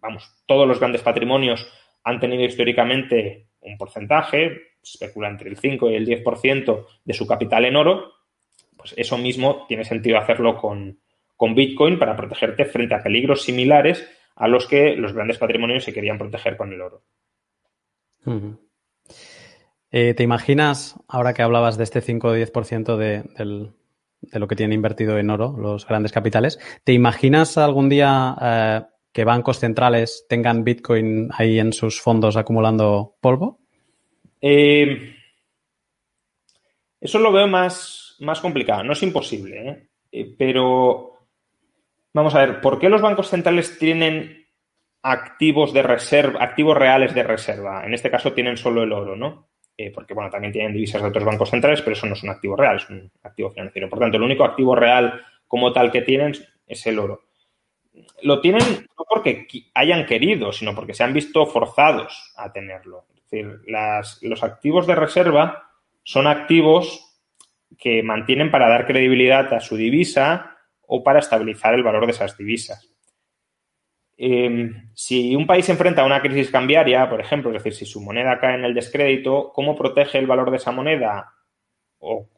[0.00, 1.66] vamos, todos los grandes patrimonios
[2.04, 7.64] han tenido históricamente un porcentaje, especula entre el 5 y el 10% de su capital
[7.64, 8.12] en oro,
[8.76, 10.98] pues eso mismo tiene sentido hacerlo con,
[11.54, 16.16] Bitcoin para protegerte frente a peligros similares a los que los grandes patrimonios se querían
[16.16, 17.02] proteger con el oro.
[19.90, 23.72] Eh, ¿Te imaginas, ahora que hablabas de este 5 o 10% de, del,
[24.30, 26.58] de lo que tienen invertido en oro los grandes capitales.
[26.84, 28.82] ¿Te imaginas algún día eh,
[29.12, 33.60] que bancos centrales tengan Bitcoin ahí en sus fondos acumulando polvo?
[34.40, 35.14] Eh,
[37.00, 38.82] eso lo veo más, más complicado.
[38.84, 40.34] No es imposible, ¿eh?
[40.38, 41.28] pero
[42.12, 44.46] vamos a ver, ¿por qué los bancos centrales tienen
[45.02, 47.84] activos de reserva, activos reales de reserva?
[47.84, 49.48] En este caso tienen solo el oro, ¿no?
[49.76, 52.30] Eh, porque bueno, también tienen divisas de otros bancos centrales, pero eso no es un
[52.30, 53.88] activo real, es un activo financiero.
[53.88, 56.32] Por tanto, el único activo real como tal que tienen
[56.66, 57.22] es el oro.
[58.22, 58.62] Lo tienen
[58.98, 63.06] no porque hayan querido, sino porque se han visto forzados a tenerlo.
[63.14, 63.60] Es decir,
[64.22, 65.70] los activos de reserva
[66.02, 67.20] son activos
[67.78, 70.56] que mantienen para dar credibilidad a su divisa
[70.86, 72.93] o para estabilizar el valor de esas divisas.
[74.16, 77.84] Em, si un país se enfrenta a una crisis cambiaria, por ejemplo, es decir, si
[77.84, 81.32] su moneda cae en el descrédito, ¿cómo protege el valor de esa moneda?
[81.98, 82.28] O,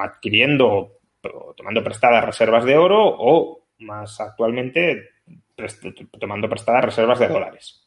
[0.00, 5.10] adquiriendo o tomando prestadas reservas de oro o, más actualmente,
[6.18, 7.86] tomando prestadas reservas de dólares.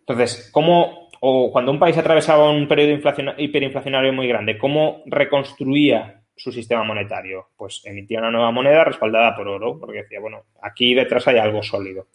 [0.00, 6.50] Entonces, ¿cómo, o cuando un país atravesaba un periodo hiperinflacionario muy grande, ¿cómo reconstruía su
[6.50, 7.48] sistema monetario?
[7.56, 11.62] Pues emitía una nueva moneda respaldada por oro, porque decía, bueno, aquí detrás hay algo
[11.62, 12.06] sólido.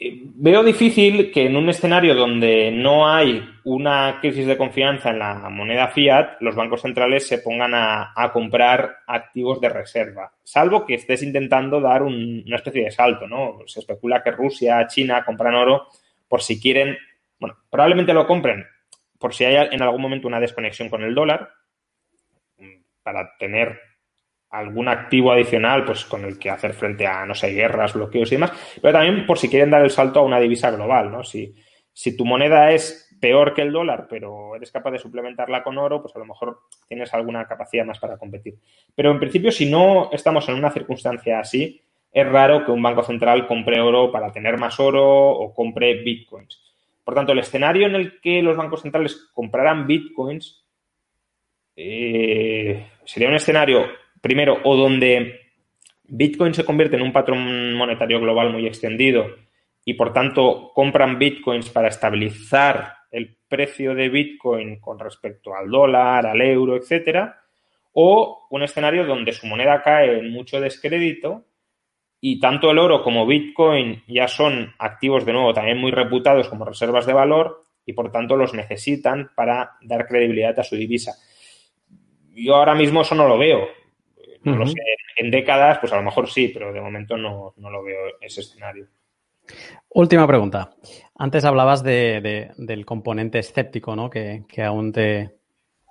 [0.00, 5.18] Eh, veo difícil que en un escenario donde no hay una crisis de confianza en
[5.18, 10.94] la moneda fiat, los bancos centrales se pongan a, comprar activos de reserva, salvo que
[10.94, 13.58] estés intentando dar una especie de salto, ¿no?
[13.66, 15.88] Se especula que Rusia, China compran oro
[16.28, 16.96] por si quieren,
[17.40, 18.64] bueno, probablemente lo compren
[19.18, 21.50] por si hay en algún momento una desconexión con el dólar,
[23.08, 23.80] para tener
[24.50, 28.34] algún activo adicional pues con el que hacer frente a, no sé, guerras, bloqueos y
[28.34, 28.52] demás,
[28.82, 31.24] pero también por si quieren dar el salto a una divisa global, ¿no?
[31.24, 31.54] Si,
[31.90, 36.02] si tu moneda es peor que el dólar, pero eres capaz de suplementarla con oro,
[36.02, 38.56] pues a lo mejor tienes alguna capacidad más para competir.
[38.94, 41.80] Pero en principio, si no estamos en una circunstancia así,
[42.12, 46.60] es raro que un banco central compre oro para tener más oro o compre bitcoins.
[47.04, 50.67] Por tanto, el escenario en el que los bancos centrales compraran bitcoins
[51.80, 53.86] eh, sería un escenario,
[54.20, 55.52] primero, o donde
[56.02, 59.26] Bitcoin se convierte en un patrón monetario global muy extendido
[59.84, 66.26] y por tanto compran Bitcoins para estabilizar el precio de Bitcoin con respecto al dólar,
[66.26, 67.42] al euro, etcétera,
[67.92, 71.44] o un escenario donde su moneda cae en mucho descrédito
[72.20, 76.64] y tanto el oro como Bitcoin ya son activos de nuevo también muy reputados como
[76.64, 81.14] reservas de valor y por tanto los necesitan para dar credibilidad a su divisa.
[82.38, 83.68] Yo ahora mismo eso no lo veo.
[84.44, 84.80] No lo sé.
[85.16, 88.86] En décadas, pues a lo mejor sí, pero de momento no, lo veo ese escenario.
[89.90, 90.70] Última pregunta.
[91.16, 94.08] Antes hablabas del componente escéptico, ¿no?
[94.08, 95.34] Que, aún te,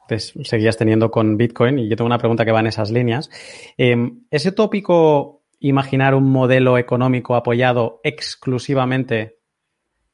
[0.07, 3.29] seguías teniendo con Bitcoin y yo tengo una pregunta que va en esas líneas.
[3.77, 9.39] Em, ¿Ese tópico imaginar un modelo económico apoyado exclusivamente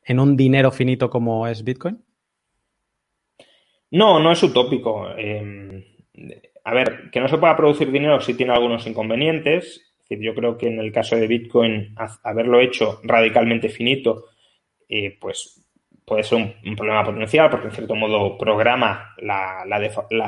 [0.06, 2.04] en un dinero finito como es Bitcoin?
[3.92, 5.08] No, no es utópico.
[5.16, 5.84] Em,
[6.64, 9.94] a ver, que no se pueda producir dinero sí tiene algunos inconvenientes.
[10.10, 14.26] yo creo que en el caso de Bitcoin, haberlo hecho radicalmente finito,
[14.88, 15.64] eh, pues
[16.06, 19.80] puede ser un, problema potencial porque en cierto modo programa la,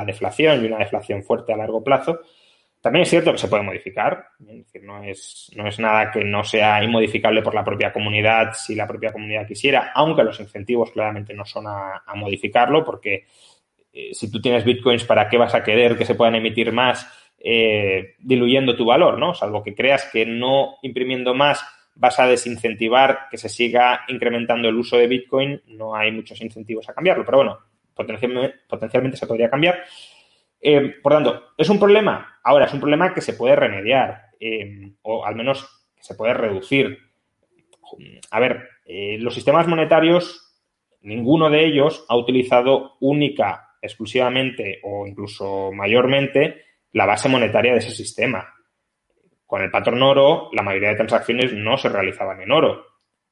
[0.04, 2.20] deflación y una deflación fuerte a largo plazo.
[2.80, 7.54] También es cierto que se puede modificar, no es nada que no sea inmodificable por
[7.54, 12.02] la propia comunidad si la propia comunidad quisiera, aunque los incentivos claramente no son a,
[12.14, 13.26] modificarlo, porque
[13.96, 17.10] eh, si tú tienes bitcoins, ¿para qué vas a querer que se puedan emitir más
[17.38, 19.32] eh, diluyendo tu valor, ¿no?
[19.32, 21.64] Salvo que creas que no imprimiendo más
[21.94, 26.86] vas a desincentivar que se siga incrementando el uso de bitcoin, no hay muchos incentivos
[26.90, 27.58] a cambiarlo, pero bueno,
[27.94, 29.82] potencialmente, se podría cambiar.
[30.60, 32.38] Eh, por tanto, ¿es un problema?
[32.44, 34.26] Ahora, es un problema que se puede remediar
[35.00, 36.98] o al menos que se puede reducir.
[38.30, 38.68] A ver,
[39.20, 40.54] los sistemas monetarios,
[41.00, 47.90] ninguno de ellos ha utilizado única, exclusivamente o incluso mayormente la base monetaria de ese
[47.90, 48.54] sistema.
[49.46, 52.84] Con el patrón oro, la mayoría de transacciones no se realizaban en oro.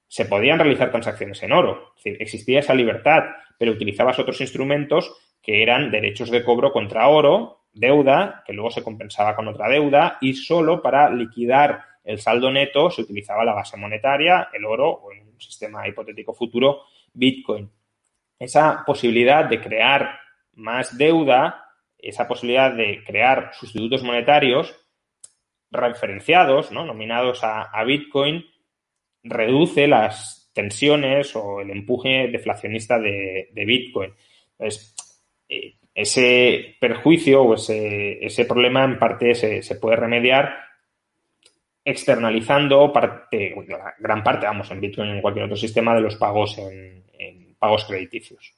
[0.06, 1.94] Se podían realizar transacciones en oro.
[2.04, 3.24] Existía esa libertad,
[3.58, 8.82] pero utilizabas otros instrumentos que eran derechos de cobro contra oro, deuda, que luego se
[8.82, 13.76] compensaba con otra deuda, y solo para liquidar el saldo neto se utilizaba la base
[13.76, 16.82] monetaria, el oro, o en un sistema hipotético futuro,
[17.12, 17.70] Bitcoin.
[18.38, 20.18] Esa posibilidad de crear
[20.56, 24.74] más deuda, esa posibilidad de crear sustitutos monetarios
[25.70, 26.84] referenciados, ¿no?
[26.84, 28.44] nominados a, Bitcoin,
[29.22, 34.12] reduce las tensiones o el empuje deflacionista de, de Bitcoin.
[34.58, 34.94] Entonces,
[35.48, 40.64] eh, ese perjuicio o ese, ese, problema en parte se, se, puede remediar
[41.84, 43.54] externalizando parte,
[43.98, 47.04] gran parte, vamos, en Bitcoin en cualquier otro sistema de los pagos en,
[47.58, 48.52] pagos crediticios.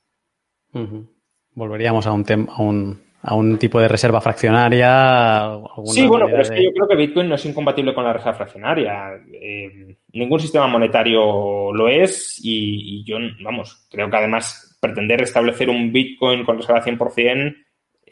[1.56, 5.58] Volveríamos a un, a un, a un tipo de reserva fraccionaria.
[5.86, 8.34] Sí, bueno, pero es que yo creo que Bitcoin no es incompatible con la reserva
[8.34, 9.20] fraccionaria.
[9.32, 15.68] Eh, ningún sistema monetario lo es y, y, yo, vamos, creo que además pretender establecer
[15.68, 17.56] un Bitcoin con reserva 100%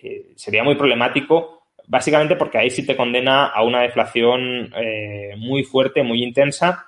[0.05, 5.65] eh, sería muy problemático, básicamente porque ahí sí te condena a una deflación eh, muy
[5.65, 6.87] fuerte, muy intensa.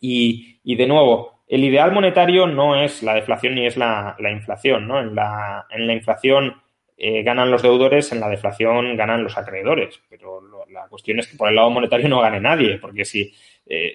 [0.00, 5.00] Y, de nuevo, el ideal monetario no es la deflación ni es la, inflación, ¿no?
[5.00, 6.62] En la, en la inflación
[6.96, 10.00] eh, ganan los deudores, en la deflación ganan los acreedores.
[10.08, 13.32] Pero la cuestión es que por el lado monetario no gane nadie, porque si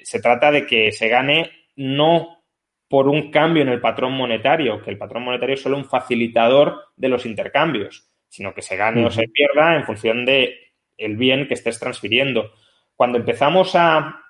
[0.02, 2.38] se trata de que se gane no
[2.90, 6.86] por un cambio en el patrón monetario, que el patrón monetario es solo un facilitador
[6.96, 11.48] de los intercambios, sino que se gane o se pierda en función de el bien
[11.48, 12.52] que estés transfiriendo.
[12.96, 14.22] Cuando empezamos a,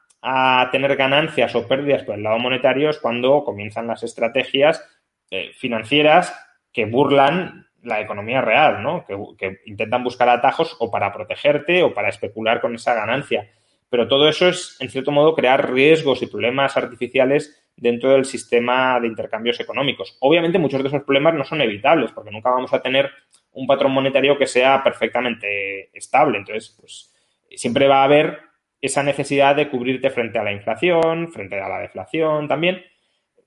[0.72, 4.84] tener ganancias o pérdidas por el lado monetario es cuando comienzan las estrategias
[5.30, 6.34] eh, financieras
[6.74, 9.06] que burlan la economía real, ¿no?
[9.06, 13.50] Que, que, intentan buscar atajos o para protegerte o para especular con esa ganancia.
[13.90, 19.00] Pero todo eso es, en cierto modo, crear riesgos y problemas artificiales dentro del sistema
[19.00, 20.18] de intercambios económicos.
[20.20, 23.10] Obviamente muchos de esos problemas no son evitables porque nunca vamos a tener
[23.52, 26.40] un patrón monetario que sea perfectamente estable.
[26.40, 27.14] Entonces, pues
[27.56, 28.47] siempre va a haber
[28.88, 32.84] esa necesidad de cubrirte frente a la inflación, frente a la deflación también.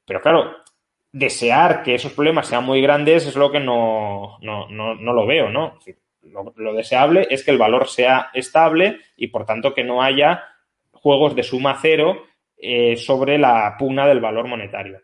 [0.05, 0.57] Pero claro,
[1.13, 5.51] desear que esos problemas sean muy grandes es lo que no, no, no, lo veo,
[5.51, 5.79] ¿no?
[6.23, 10.45] lo, deseable es que el valor sea estable y por tanto que no haya
[10.93, 12.25] juegos de suma cero
[12.57, 15.01] eh, sobre la pugna del valor monetario.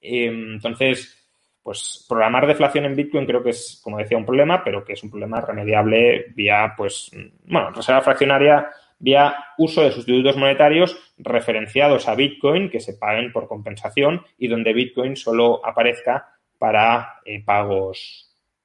[0.00, 1.16] Em, entonces,
[1.62, 5.02] pues programar deflación en Bitcoin creo que es, como decía, un problema, pero que es
[5.02, 7.10] un problema remediable vía, pues,
[7.44, 8.68] bueno, reserva fraccionaria,
[8.98, 14.72] vía uso de sustitutos monetarios referenciados a Bitcoin que se paguen por compensación y donde
[14.72, 18.22] Bitcoin solo aparezca para eh, pagos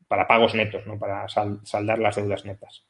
[0.08, 0.99] para pagos netos, ¿no?
[0.99, 2.84] para saldar las deudas netas.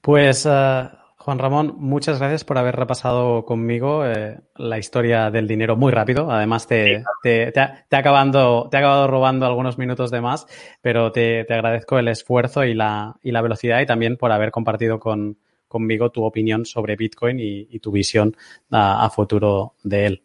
[0.00, 5.74] Pues eh, Juan Ramón, muchas gracias por haber repasado conmigo eh, la historia del dinero
[5.74, 6.30] muy rápido.
[6.30, 10.46] Además, te, te, te, ha, acabando, te ha acabado robando algunos minutos de más,
[10.80, 15.00] pero te, agradezco el esfuerzo y la, y la velocidad y también por haber compartido
[15.00, 15.38] con,
[15.70, 18.36] conmigo tu opinión sobre Bitcoin y, tu visión
[18.72, 20.22] a, futuro de él.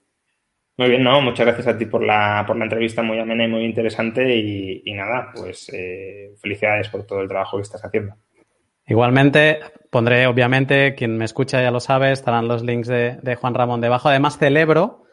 [0.78, 3.48] Muy bien, no, muchas gracias a ti por la, por la entrevista muy amena y
[3.48, 8.16] muy interesante y, nada, pues eh, felicidades por todo el trabajo que estás haciendo.
[8.88, 9.60] Igualmente,
[9.92, 13.82] pondré, obviamente, quien me escucha ya lo sabe, estarán los links de, de Juan Ramón
[13.82, 14.10] debajo.
[14.10, 15.05] Además, celebro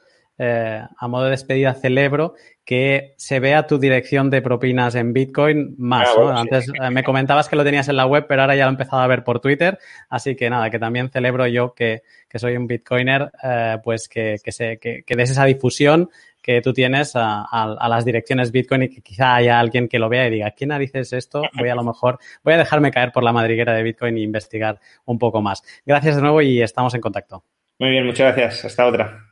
[0.45, 5.77] eh, a modo de despedida, celebro que se vea tu dirección de propinas en Bitcoin
[5.79, 6.09] más.
[6.19, 8.71] Ah, Antes eh, me comentabas que lo tenías en la web, pero ahora ya lo
[8.71, 9.79] he empezado a ver por Twitter.
[10.09, 12.03] Así que nada, que también celebro yo que,
[12.35, 16.11] soy un Bitcoiner, eh, pues que, que, se, que, des esa difusión
[16.43, 20.27] que tú tienes a, las direcciones Bitcoin y que quizá haya alguien que lo vea
[20.27, 21.43] y diga, ¿quién narices esto?
[21.57, 24.81] Voy a lo mejor, voy a dejarme caer por la madriguera de Bitcoin e investigar
[25.05, 25.63] un poco más.
[25.87, 27.45] Gracias de nuevo y estamos en contacto.
[27.79, 28.65] Muy bien, muchas gracias.
[28.65, 29.32] Hasta otra.